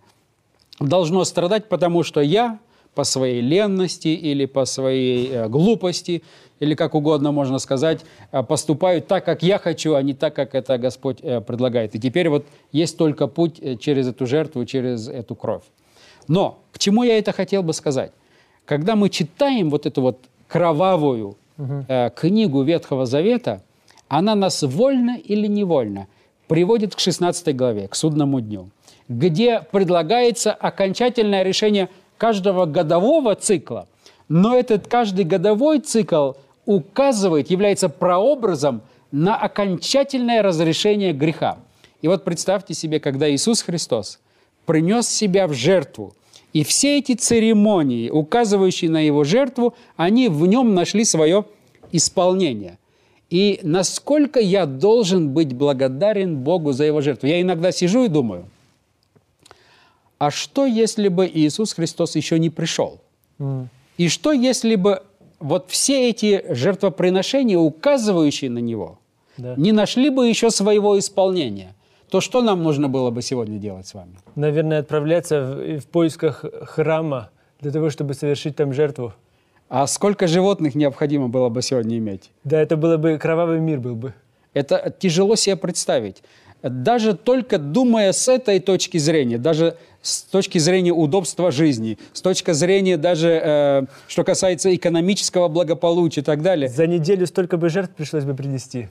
должно 0.80 1.24
страдать, 1.24 1.68
потому 1.68 2.02
что 2.02 2.20
я 2.20 2.58
по 2.94 3.04
своей 3.04 3.40
ленности 3.40 4.08
или 4.08 4.46
по 4.46 4.64
своей 4.64 5.28
э, 5.30 5.48
глупости, 5.48 6.22
или 6.62 6.74
как 6.74 6.94
угодно 6.94 7.32
можно 7.32 7.58
сказать, 7.58 8.00
э, 8.32 8.42
поступаю 8.42 9.02
так, 9.02 9.24
как 9.24 9.42
я 9.42 9.58
хочу, 9.58 9.94
а 9.94 10.02
не 10.02 10.14
так, 10.14 10.34
как 10.34 10.54
это 10.54 10.78
Господь 10.78 11.20
предлагает. 11.20 11.94
И 11.94 11.98
теперь 11.98 12.28
вот 12.28 12.46
есть 12.72 12.96
только 12.96 13.26
путь 13.26 13.80
через 13.80 14.08
эту 14.08 14.26
жертву, 14.26 14.64
через 14.64 15.08
эту 15.08 15.34
кровь. 15.34 15.64
Но 16.28 16.58
к 16.72 16.78
чему 16.78 17.02
я 17.02 17.18
это 17.18 17.32
хотел 17.32 17.62
бы 17.62 17.72
сказать? 17.72 18.12
Когда 18.64 18.96
мы 18.96 19.08
читаем 19.08 19.70
вот 19.70 19.86
эту 19.86 20.02
вот 20.02 20.18
кровавую 20.48 21.36
э, 21.88 22.10
книгу 22.14 22.62
Ветхого 22.62 23.06
Завета, 23.06 23.62
она 24.08 24.34
нас 24.34 24.62
вольно 24.62 25.16
или 25.16 25.46
невольно 25.46 26.06
приводит 26.46 26.94
к 26.94 27.00
16 27.00 27.56
главе, 27.56 27.88
к 27.88 27.94
судному 27.94 28.40
дню, 28.40 28.70
где 29.08 29.60
предлагается 29.60 30.52
окончательное 30.52 31.42
решение 31.42 31.88
каждого 32.18 32.66
годового 32.66 33.34
цикла. 33.34 33.88
Но 34.28 34.56
этот 34.56 34.86
каждый 34.86 35.24
годовой 35.24 35.80
цикл 35.80 36.32
указывает, 36.66 37.50
является 37.50 37.88
прообразом 37.88 38.82
на 39.10 39.36
окончательное 39.36 40.42
разрешение 40.42 41.12
греха. 41.12 41.58
И 42.00 42.08
вот 42.08 42.24
представьте 42.24 42.74
себе, 42.74 43.00
когда 43.00 43.30
Иисус 43.30 43.62
Христос 43.62 44.20
принес 44.66 45.08
себя 45.08 45.46
в 45.46 45.52
жертву, 45.52 46.14
и 46.52 46.64
все 46.64 46.98
эти 46.98 47.14
церемонии, 47.14 48.10
указывающие 48.10 48.90
на 48.90 49.00
его 49.00 49.24
жертву, 49.24 49.74
они 49.96 50.28
в 50.28 50.46
нем 50.46 50.74
нашли 50.74 51.04
свое 51.04 51.46
исполнение. 51.92 52.78
И 53.30 53.60
насколько 53.62 54.40
я 54.40 54.66
должен 54.66 55.30
быть 55.30 55.54
благодарен 55.54 56.36
Богу 56.36 56.72
за 56.72 56.84
его 56.84 57.00
жертву? 57.00 57.28
Я 57.28 57.40
иногда 57.40 57.72
сижу 57.72 58.04
и 58.04 58.08
думаю, 58.08 58.44
а 60.18 60.30
что, 60.30 60.66
если 60.66 61.08
бы 61.08 61.26
Иисус 61.26 61.72
Христос 61.72 62.14
еще 62.14 62.38
не 62.38 62.50
пришел? 62.50 63.00
Mm. 63.38 63.66
И 63.96 64.08
что, 64.08 64.32
если 64.32 64.76
бы 64.76 65.02
вот 65.42 65.70
все 65.70 66.08
эти 66.08 66.44
жертвоприношения, 66.48 67.58
указывающие 67.58 68.50
на 68.50 68.58
Него, 68.58 68.98
да. 69.36 69.54
не 69.56 69.72
нашли 69.72 70.10
бы 70.10 70.28
еще 70.28 70.50
своего 70.50 70.98
исполнения– 70.98 71.74
то 72.12 72.20
что 72.20 72.42
нам 72.42 72.62
нужно 72.62 72.90
было 72.90 73.10
бы 73.10 73.22
сегодня 73.22 73.58
делать 73.58 73.86
с 73.86 73.94
вами? 73.94 74.18
Наверное, 74.34 74.80
отправляться 74.80 75.40
в, 75.40 75.78
в 75.80 75.86
поисках 75.86 76.44
храма 76.64 77.30
для 77.62 77.70
того, 77.70 77.88
чтобы 77.88 78.12
совершить 78.12 78.54
там 78.54 78.74
жертву. 78.74 79.14
А 79.70 79.86
сколько 79.86 80.26
животных 80.26 80.74
необходимо 80.74 81.28
было 81.28 81.48
бы 81.48 81.62
сегодня 81.62 81.96
иметь? 81.96 82.30
Да, 82.44 82.60
это 82.60 82.76
было 82.76 82.98
бы 82.98 83.16
кровавый 83.16 83.60
мир 83.60 83.80
был 83.80 83.94
бы. 83.94 84.12
Это 84.52 84.94
тяжело 84.98 85.36
себе 85.36 85.56
представить. 85.56 86.22
Даже 86.62 87.14
только 87.14 87.58
думая 87.58 88.12
с 88.12 88.28
этой 88.28 88.60
точки 88.60 88.98
зрения, 88.98 89.38
даже 89.38 89.76
с 90.00 90.22
точки 90.22 90.58
зрения 90.58 90.92
удобства 90.92 91.50
жизни, 91.50 91.98
с 92.12 92.20
точки 92.20 92.52
зрения 92.52 92.96
даже, 92.96 93.28
э, 93.28 93.82
что 94.08 94.24
касается 94.24 94.74
экономического 94.74 95.48
благополучия 95.48 96.20
и 96.20 96.24
так 96.24 96.42
далее. 96.42 96.68
За 96.68 96.86
неделю 96.86 97.26
столько 97.26 97.56
бы 97.56 97.68
жертв 97.68 97.94
пришлось 97.94 98.24
бы 98.24 98.34
принести. 98.34 98.88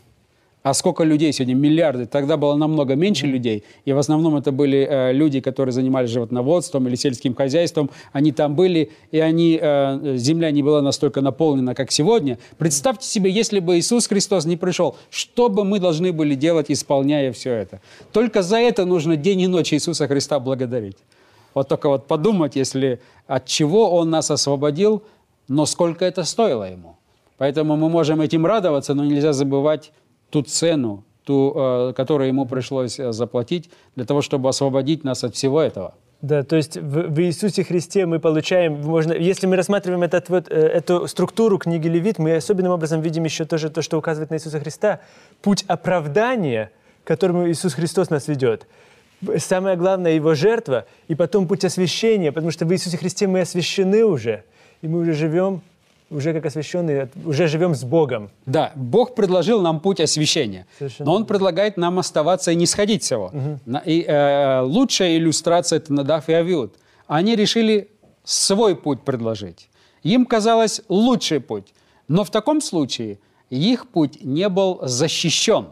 А 0.63 0.75
сколько 0.75 1.03
людей 1.03 1.33
сегодня? 1.33 1.55
Миллиарды. 1.55 2.05
Тогда 2.05 2.37
было 2.37 2.55
намного 2.55 2.95
меньше 2.95 3.25
mm-hmm. 3.25 3.31
людей. 3.31 3.63
И 3.85 3.93
в 3.93 3.97
основном 3.97 4.35
это 4.35 4.51
были 4.51 4.87
э, 4.87 5.11
люди, 5.11 5.39
которые 5.39 5.73
занимались 5.73 6.11
животноводством 6.11 6.87
или 6.87 6.95
сельским 6.95 7.33
хозяйством. 7.33 7.89
Они 8.11 8.31
там 8.31 8.55
были, 8.55 8.91
и 9.11 9.19
они, 9.19 9.57
э, 9.59 10.15
земля 10.17 10.51
не 10.51 10.61
была 10.61 10.83
настолько 10.83 11.21
наполнена, 11.21 11.73
как 11.73 11.91
сегодня. 11.91 12.37
Представьте 12.59 13.07
себе, 13.07 13.31
если 13.31 13.59
бы 13.59 13.79
Иисус 13.79 14.07
Христос 14.07 14.45
не 14.45 14.55
пришел, 14.55 14.95
что 15.09 15.49
бы 15.49 15.63
мы 15.65 15.79
должны 15.79 16.13
были 16.13 16.35
делать, 16.35 16.69
исполняя 16.69 17.31
все 17.31 17.53
это? 17.53 17.81
Только 18.11 18.43
за 18.43 18.57
это 18.57 18.85
нужно 18.85 19.15
день 19.15 19.41
и 19.41 19.47
ночь 19.47 19.73
Иисуса 19.73 20.07
Христа 20.07 20.39
благодарить. 20.39 20.97
Вот 21.55 21.69
только 21.69 21.89
вот 21.89 22.05
подумать, 22.05 22.55
если 22.55 22.99
от 23.25 23.47
чего 23.47 23.89
Он 23.95 24.11
нас 24.11 24.29
освободил, 24.29 25.01
но 25.47 25.65
сколько 25.65 26.05
это 26.05 26.23
стоило 26.23 26.69
Ему. 26.71 26.97
Поэтому 27.39 27.75
мы 27.75 27.89
можем 27.89 28.21
этим 28.21 28.45
радоваться, 28.45 28.93
но 28.93 29.03
нельзя 29.03 29.33
забывать 29.33 29.91
ту 30.31 30.41
цену, 30.41 31.03
ту, 31.23 31.53
э, 31.55 31.93
которую 31.95 32.29
ему 32.29 32.45
пришлось 32.45 32.99
э, 32.99 33.11
заплатить 33.11 33.69
для 33.95 34.05
того, 34.05 34.21
чтобы 34.21 34.49
освободить 34.49 35.03
нас 35.03 35.23
от 35.23 35.35
всего 35.35 35.61
этого. 35.61 35.93
Да, 36.21 36.43
то 36.43 36.55
есть 36.55 36.77
в, 36.77 37.09
в 37.09 37.19
Иисусе 37.21 37.63
Христе 37.63 38.05
мы 38.05 38.19
получаем, 38.19 38.81
можно, 38.81 39.13
если 39.13 39.47
мы 39.47 39.55
рассматриваем 39.55 40.03
этот, 40.03 40.29
вот, 40.29 40.49
э, 40.49 40.55
эту 40.55 41.07
структуру 41.07 41.57
книги 41.57 41.87
Левит, 41.87 42.19
мы 42.19 42.35
особенным 42.35 42.71
образом 42.71 43.01
видим 43.01 43.23
еще 43.23 43.45
тоже 43.45 43.69
то, 43.69 43.81
что 43.81 43.97
указывает 43.97 44.29
на 44.29 44.35
Иисуса 44.35 44.59
Христа, 44.59 44.99
путь 45.41 45.65
оправдания, 45.67 46.71
к 47.03 47.07
которому 47.07 47.49
Иисус 47.49 47.73
Христос 47.73 48.09
нас 48.09 48.27
ведет. 48.27 48.67
Самое 49.37 49.75
главное– 49.77 50.11
Его 50.13 50.33
жертва, 50.33 50.85
и 51.07 51.15
потом 51.15 51.47
путь 51.47 51.65
освящения, 51.65 52.31
потому 52.31 52.51
что 52.51 52.65
в 52.65 52.73
Иисусе 52.73 52.97
Христе 52.97 53.27
мы 53.27 53.41
освящены 53.41 54.03
уже, 54.03 54.43
и 54.81 54.87
мы 54.87 54.99
уже 54.99 55.13
живем 55.13 55.61
уже 56.11 56.33
как 56.33 56.45
освященные, 56.45 57.09
уже 57.25 57.47
живем 57.47 57.73
с 57.73 57.83
Богом. 57.83 58.29
Да, 58.45 58.71
Бог 58.75 59.15
предложил 59.15 59.61
нам 59.61 59.79
путь 59.79 59.99
освящения, 59.99 60.67
Совершенно. 60.77 61.09
но 61.09 61.15
Он 61.15 61.25
предлагает 61.25 61.77
нам 61.77 61.99
оставаться 61.99 62.51
и 62.51 62.55
не 62.55 62.65
сходить 62.65 63.03
с 63.03 63.11
его. 63.11 63.31
Угу. 63.33 63.79
И, 63.85 64.03
э, 64.07 64.61
лучшая 64.61 65.17
иллюстрация– 65.17 65.77
это 65.77 65.93
Надав 65.93 66.29
и 66.29 66.33
Авиуд. 66.33 66.75
Они 67.07 67.35
решили 67.35 67.89
свой 68.23 68.75
путь 68.75 69.01
предложить. 69.01 69.69
Им 70.03 70.25
казалось 70.25 70.81
лучший 70.89 71.39
путь. 71.39 71.73
Но 72.07 72.23
в 72.23 72.29
таком 72.29 72.61
случае 72.61 73.19
их 73.49 73.87
путь 73.87 74.23
не 74.23 74.49
был 74.49 74.79
защищен, 74.81 75.67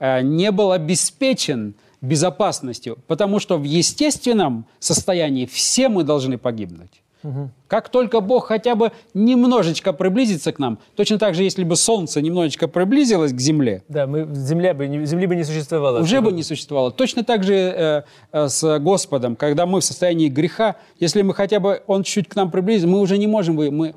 э, 0.00 0.20
не 0.22 0.50
был 0.50 0.72
обеспечен 0.72 1.74
безопасностью, 2.00 2.98
потому 3.06 3.38
что 3.38 3.56
в 3.56 3.62
естественном 3.62 4.66
состоянии 4.78 5.46
все 5.46 5.88
мы 5.88 6.02
должны 6.02 6.38
погибнуть. 6.38 7.03
Угу. 7.24 7.50
Как 7.68 7.88
только 7.88 8.20
Бог 8.20 8.46
хотя 8.46 8.74
бы 8.74 8.92
немножечко 9.14 9.94
приблизится 9.94 10.52
к 10.52 10.58
нам, 10.58 10.78
точно 10.94 11.18
так 11.18 11.34
же, 11.34 11.42
если 11.42 11.64
бы 11.64 11.74
Солнце 11.74 12.20
немножечко 12.20 12.68
приблизилось 12.68 13.32
к 13.32 13.40
Земле, 13.40 13.82
да, 13.88 14.06
мы, 14.06 14.28
земля 14.34 14.74
бы, 14.74 14.86
Земли 15.06 15.26
бы 15.26 15.34
не 15.34 15.42
существовало. 15.42 16.00
Уже 16.00 16.20
бы 16.20 16.32
не 16.32 16.42
существовало. 16.42 16.90
Точно 16.90 17.24
так 17.24 17.42
же 17.42 17.54
э, 17.54 18.02
э, 18.30 18.48
с 18.48 18.78
Господом, 18.78 19.36
когда 19.36 19.64
мы 19.64 19.80
в 19.80 19.84
состоянии 19.84 20.28
греха, 20.28 20.76
если 21.00 21.22
мы 21.22 21.32
хотя 21.32 21.60
бы, 21.60 21.82
Он 21.86 22.02
чуть-чуть 22.02 22.28
к 22.28 22.36
нам 22.36 22.50
приблизится, 22.50 22.88
мы 22.88 23.00
уже 23.00 23.16
не 23.16 23.26
можем, 23.26 23.54
мы, 23.54 23.94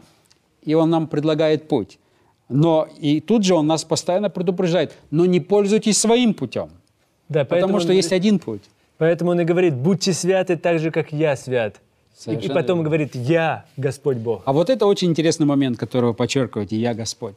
и 0.63 0.73
Он 0.73 0.89
нам 0.89 1.07
предлагает 1.07 1.67
путь. 1.67 1.99
Но 2.47 2.87
и 2.97 3.19
тут 3.19 3.43
же 3.43 3.55
Он 3.55 3.67
нас 3.67 3.83
постоянно 3.83 4.29
предупреждает, 4.29 4.93
но 5.11 5.25
не 5.25 5.41
пользуйтесь 5.41 5.97
своим 5.97 6.33
путем, 6.33 6.69
да, 7.27 7.43
потому 7.43 7.81
что 7.81 7.91
есть 7.91 8.13
один 8.13 8.39
путь. 8.39 8.63
Поэтому 8.97 9.31
Он 9.31 9.41
и 9.41 9.43
говорит, 9.43 9.75
будьте 9.75 10.13
святы 10.13 10.55
так 10.55 10.79
же, 10.79 10.91
как 10.91 11.11
я 11.11 11.35
свят. 11.35 11.81
И, 12.25 12.33
и 12.33 12.49
потом 12.49 12.83
говорит, 12.83 13.15
я 13.15 13.65
Господь 13.77 14.17
Бог. 14.17 14.41
А 14.45 14.53
вот 14.53 14.69
это 14.69 14.85
очень 14.87 15.09
интересный 15.09 15.45
момент, 15.45 15.77
который 15.77 16.07
вы 16.07 16.13
подчеркиваете, 16.13 16.75
я 16.75 16.93
Господь. 16.93 17.35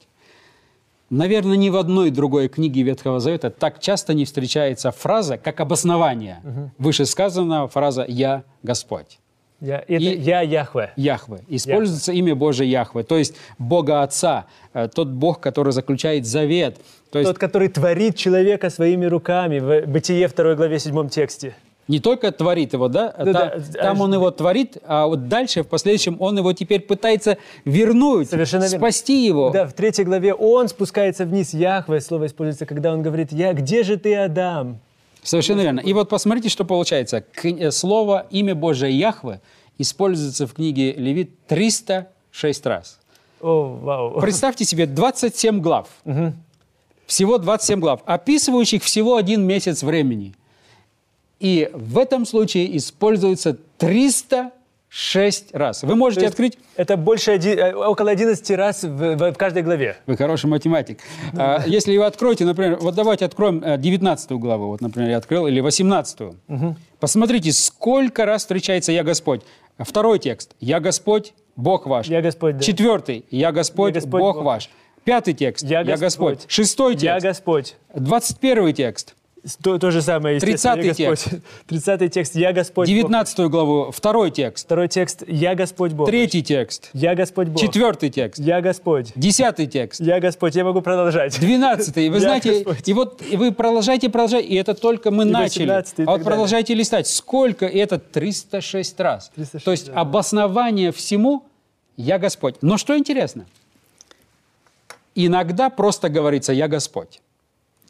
Наверное, 1.10 1.56
ни 1.56 1.68
в 1.70 1.76
одной 1.76 2.10
другой 2.10 2.48
книге 2.48 2.82
Ветхого 2.82 3.18
Завета 3.18 3.50
так 3.50 3.80
часто 3.80 4.14
не 4.14 4.24
встречается 4.24 4.92
фраза, 4.92 5.36
как 5.36 5.60
обоснование 5.60 6.40
угу. 6.44 6.70
вышесказанного 6.78 7.68
фраза 7.68 8.04
«Я 8.08 8.44
Господь». 8.62 9.18
Я, 9.60 9.84
это, 9.86 9.92
и, 9.92 10.18
я 10.18 10.40
Яхве. 10.40 10.92
Яхве. 10.96 11.40
Используется 11.48 12.12
Яхве. 12.12 12.30
имя 12.30 12.34
Божие 12.34 12.70
Яхве, 12.70 13.02
то 13.02 13.18
есть 13.18 13.34
Бога 13.58 14.02
Отца, 14.02 14.46
э, 14.72 14.88
тот 14.88 15.08
Бог, 15.08 15.40
который 15.40 15.72
заключает 15.74 16.26
завет. 16.26 16.78
То 17.10 17.18
есть... 17.18 17.30
Тот, 17.30 17.38
который 17.38 17.68
творит 17.68 18.16
человека 18.16 18.70
своими 18.70 19.04
руками, 19.04 19.58
в 19.58 19.86
Бытие 19.86 20.28
2 20.28 20.54
главе 20.54 20.78
7 20.78 21.08
тексте 21.10 21.54
не 21.90 21.98
только 21.98 22.30
творит 22.30 22.72
его, 22.72 22.86
да, 22.86 23.12
да, 23.18 23.32
там, 23.32 23.62
да 23.72 23.82
там 23.82 24.00
он 24.00 24.14
его 24.14 24.30
творит, 24.30 24.78
а 24.86 25.06
вот 25.06 25.26
дальше, 25.26 25.64
в 25.64 25.66
последующем, 25.66 26.16
он 26.20 26.38
его 26.38 26.52
теперь 26.52 26.80
пытается 26.80 27.36
вернуть, 27.64 28.30
Совершенно 28.30 28.68
спасти 28.68 29.26
его. 29.26 29.50
Да, 29.50 29.66
в 29.66 29.72
третьей 29.72 30.04
главе 30.04 30.32
он 30.32 30.68
спускается 30.68 31.24
вниз, 31.24 31.52
Яхве, 31.52 32.00
слово 32.00 32.26
используется, 32.26 32.64
когда 32.64 32.92
он 32.92 33.02
говорит, 33.02 33.32
«Я, 33.32 33.52
где 33.54 33.82
же 33.82 33.96
ты, 33.96 34.14
Адам?» 34.14 34.78
Совершенно 35.24 35.62
верно. 35.62 35.80
И 35.80 35.92
вот 35.92 36.08
посмотрите, 36.08 36.48
что 36.48 36.64
получается. 36.64 37.24
Э, 37.42 37.70
Слово 37.72 38.26
«Имя 38.30 38.54
Божие 38.54 38.96
Яхве» 38.96 39.40
используется 39.76 40.46
в 40.46 40.54
книге 40.54 40.92
Левит 40.92 41.30
306 41.48 42.66
раз. 42.66 43.00
О, 43.40 43.78
вау. 43.82 44.20
Представьте 44.20 44.64
себе 44.64 44.86
27 44.86 45.60
глав. 45.60 45.88
Всего 47.06 47.38
27 47.38 47.80
глав, 47.80 48.00
описывающих 48.06 48.84
всего 48.84 49.16
один 49.16 49.44
месяц 49.44 49.82
времени. 49.82 50.34
И 51.40 51.70
в 51.72 51.98
этом 51.98 52.26
случае 52.26 52.76
используется 52.76 53.56
306 53.78 55.54
раз. 55.54 55.82
Вы 55.82 55.94
можете 55.96 56.26
открыть... 56.26 56.58
Это 56.76 56.96
больше, 56.96 57.32
оди- 57.32 57.54
э, 57.56 57.72
около 57.74 58.10
11 58.10 58.50
раз 58.50 58.82
в, 58.84 58.88
в- 59.16 59.32
в 59.32 59.36
каждой 59.36 59.62
главе. 59.62 59.96
Вы 60.06 60.16
хороший 60.16 60.46
математик. 60.46 61.00
А, 61.36 61.62
Если 61.66 61.96
вы 61.96 62.04
откроете, 62.04 62.44
например, 62.44 62.76
вот 62.80 62.94
давайте 62.94 63.24
откроем 63.24 63.62
э, 63.64 63.78
19 63.78 64.32
главу, 64.32 64.66
вот, 64.68 64.80
например, 64.80 65.10
я 65.10 65.16
открыл, 65.16 65.46
или 65.46 65.60
18. 65.60 66.18
Посмотрите, 66.98 67.52
сколько 67.52 68.24
раз 68.26 68.42
встречается 68.42 68.92
«Я 68.92 69.02
Господь». 69.02 69.42
Второй 69.78 70.18
текст 70.18 70.54
«Я 70.60 70.78
Господь, 70.80 71.32
Бог 71.56 71.86
ваш». 71.86 72.06
Я 72.08 72.20
Господь, 72.20 72.58
да. 72.58 72.62
Четвертый 72.62 73.24
«Я 73.30 73.52
Господь, 73.52 73.94
Я 73.94 74.00
Господь, 74.00 74.20
Бог, 74.20 74.36
Бог 74.36 74.44
ваш». 74.44 74.68
Пятый 75.04 75.32
текст 75.32 75.64
Я 75.64 75.80
«Я 75.80 75.96
Господь». 75.96 76.34
Господь. 76.34 76.50
Шестой 76.52 76.92
Я 76.96 77.14
текст. 77.18 77.24
Господь. 77.24 77.76
Двадцать 77.94 78.38
первый 78.38 78.74
текст. 78.74 79.14
То, 79.62 79.78
то 79.78 79.90
же 79.90 80.02
самое, 80.02 80.36
естественно. 80.36 80.74
30-й 80.82 80.86
я 81.02 81.10
Господь. 81.10 81.40
30 81.66 82.12
текст. 82.12 82.34
Я 82.34 82.52
Господь 82.52 82.88
Бог. 82.88 82.94
Девятнадцатую 82.94 83.48
главу. 83.48 83.90
Второй 83.90 84.30
текст. 84.30 84.66
Второй 84.66 84.88
текст. 84.88 85.22
Я 85.26 85.54
Господь 85.54 85.92
Бог. 85.92 86.08
Третий 86.08 86.42
текст. 86.42 86.90
Я 86.92 87.14
Господь 87.14 87.48
Бог. 87.48 87.60
Четвертый 87.60 88.10
текст. 88.10 88.38
Я 88.38 88.60
Господь. 88.60 89.12
Десятый 89.14 89.66
текст. 89.66 90.00
Я 90.00 90.20
Господь. 90.20 90.54
Я 90.56 90.64
могу 90.64 90.82
продолжать. 90.82 91.40
Двенадцатый. 91.40 92.08
Вы 92.10 92.16
Я 92.16 92.20
знаете, 92.20 92.52
Господь. 92.52 92.86
и 92.88 92.92
вот 92.92 93.22
и 93.30 93.36
вы 93.36 93.52
продолжаете, 93.52 94.10
продолжаете, 94.10 94.48
и 94.48 94.56
это 94.56 94.74
только 94.74 95.10
мы 95.10 95.24
И 95.24 95.30
начали. 95.30 95.62
18 95.66 95.98
и 95.98 96.02
а 96.02 96.04
вот 96.04 96.12
далее. 96.12 96.24
продолжайте 96.26 96.74
листать. 96.74 97.06
Сколько? 97.06 97.66
Это 97.66 97.98
306 97.98 99.00
раз. 99.00 99.30
306, 99.34 99.64
То 99.64 99.70
есть 99.70 99.86
да. 99.86 100.00
обоснование 100.00 100.92
всему 100.92 101.44
«Я 101.96 102.18
Господь». 102.18 102.56
Но 102.60 102.76
что 102.76 102.96
интересно? 102.98 103.46
Иногда 105.14 105.70
просто 105.70 106.08
говорится 106.08 106.52
«Я 106.52 106.68
Господь». 106.68 107.20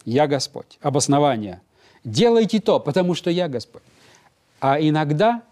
«Я 0.05 0.27
Господь». 0.27 0.79
Обоснование. 0.81 1.61
Делайте 2.05 2.61
то, 2.61 2.81
потому 2.81 3.15
что 3.15 3.31
я 3.31 3.49
Господь. 3.49 3.83
А 4.61 4.81
иногда 4.81 5.43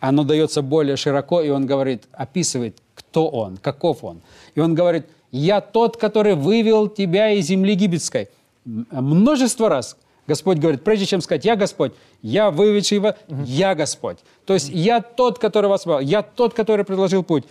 оно 0.00 0.24
дается 0.24 0.62
более 0.62 0.96
широко, 0.96 1.40
и 1.40 1.48
он 1.48 1.66
говорит, 1.66 2.04
описывает, 2.12 2.76
кто 2.94 3.28
он, 3.28 3.56
каков 3.56 4.04
он. 4.04 4.20
И 4.54 4.60
он 4.60 4.74
говорит, 4.74 5.06
я 5.30 5.60
тот, 5.60 5.96
который 5.96 6.34
вывел 6.34 6.88
тебя 6.88 7.30
из 7.30 7.46
земли 7.46 7.72
египетской. 7.72 8.28
Множество 8.64 9.68
раз 9.68 9.96
Господь 10.26 10.58
говорит, 10.58 10.82
прежде 10.82 11.06
чем 11.06 11.20
сказать 11.20 11.44
«Я 11.44 11.56
Господь», 11.56 11.92
«Я 12.22 12.50
выведший 12.50 12.96
его», 12.96 13.14
«Я 13.44 13.74
Господь». 13.74 14.18
То 14.46 14.54
есть 14.54 14.70
«Я 14.70 15.00
тот, 15.00 15.38
который 15.38 15.68
вас 15.68 15.84
вел», 15.84 16.00
«Я 16.00 16.22
тот, 16.22 16.54
который 16.54 16.84
предложил 16.84 17.22
путь». 17.22 17.44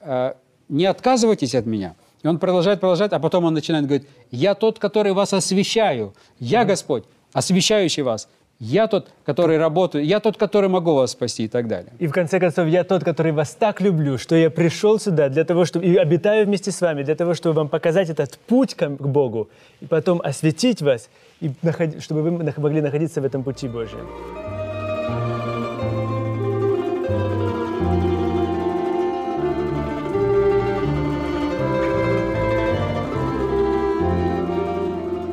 Э, 0.00 0.34
Не 0.68 0.86
отказывайтесь 0.86 1.54
от 1.54 1.66
меня. 1.66 1.94
И 2.22 2.28
он 2.28 2.38
продолжает, 2.38 2.80
продолжает, 2.80 3.12
а 3.12 3.18
потом 3.18 3.44
он 3.44 3.54
начинает 3.54 3.86
говорить, 3.86 4.06
«Я 4.30 4.54
тот, 4.54 4.78
который 4.78 5.12
вас 5.12 5.32
освящаю». 5.32 6.14
«Я 6.38 6.64
Господь, 6.64 7.04
освящающий 7.32 8.02
вас». 8.02 8.28
«Я 8.60 8.86
тот, 8.86 9.08
который 9.24 9.58
работаю». 9.58 10.04
«Я 10.04 10.20
тот, 10.20 10.36
который 10.36 10.68
могу 10.68 10.94
вас 10.94 11.10
спасти» 11.10 11.44
и 11.44 11.48
так 11.48 11.66
далее. 11.66 11.92
И 11.98 12.06
в 12.06 12.12
конце 12.12 12.38
концов, 12.38 12.68
я 12.68 12.84
тот, 12.84 13.02
который 13.02 13.32
вас 13.32 13.56
так 13.56 13.80
люблю, 13.80 14.18
что 14.18 14.36
я 14.36 14.50
пришел 14.50 15.00
сюда 15.00 15.28
для 15.28 15.44
того, 15.44 15.64
чтобы 15.64 15.84
и 15.84 15.96
обитаю 15.96 16.46
вместе 16.46 16.70
с 16.70 16.80
вами, 16.80 17.02
для 17.02 17.16
того, 17.16 17.34
чтобы 17.34 17.56
вам 17.56 17.68
показать 17.68 18.08
этот 18.10 18.38
путь 18.46 18.74
к 18.74 18.88
Богу, 18.88 19.48
и 19.80 19.86
потом 19.86 20.20
осветить 20.22 20.80
вас, 20.80 21.08
и 21.40 21.50
наход- 21.62 22.00
чтобы 22.00 22.22
вы 22.22 22.30
могли 22.30 22.80
находиться 22.80 23.20
в 23.20 23.24
этом 23.24 23.42
пути 23.42 23.66
Божьем. 23.66 24.06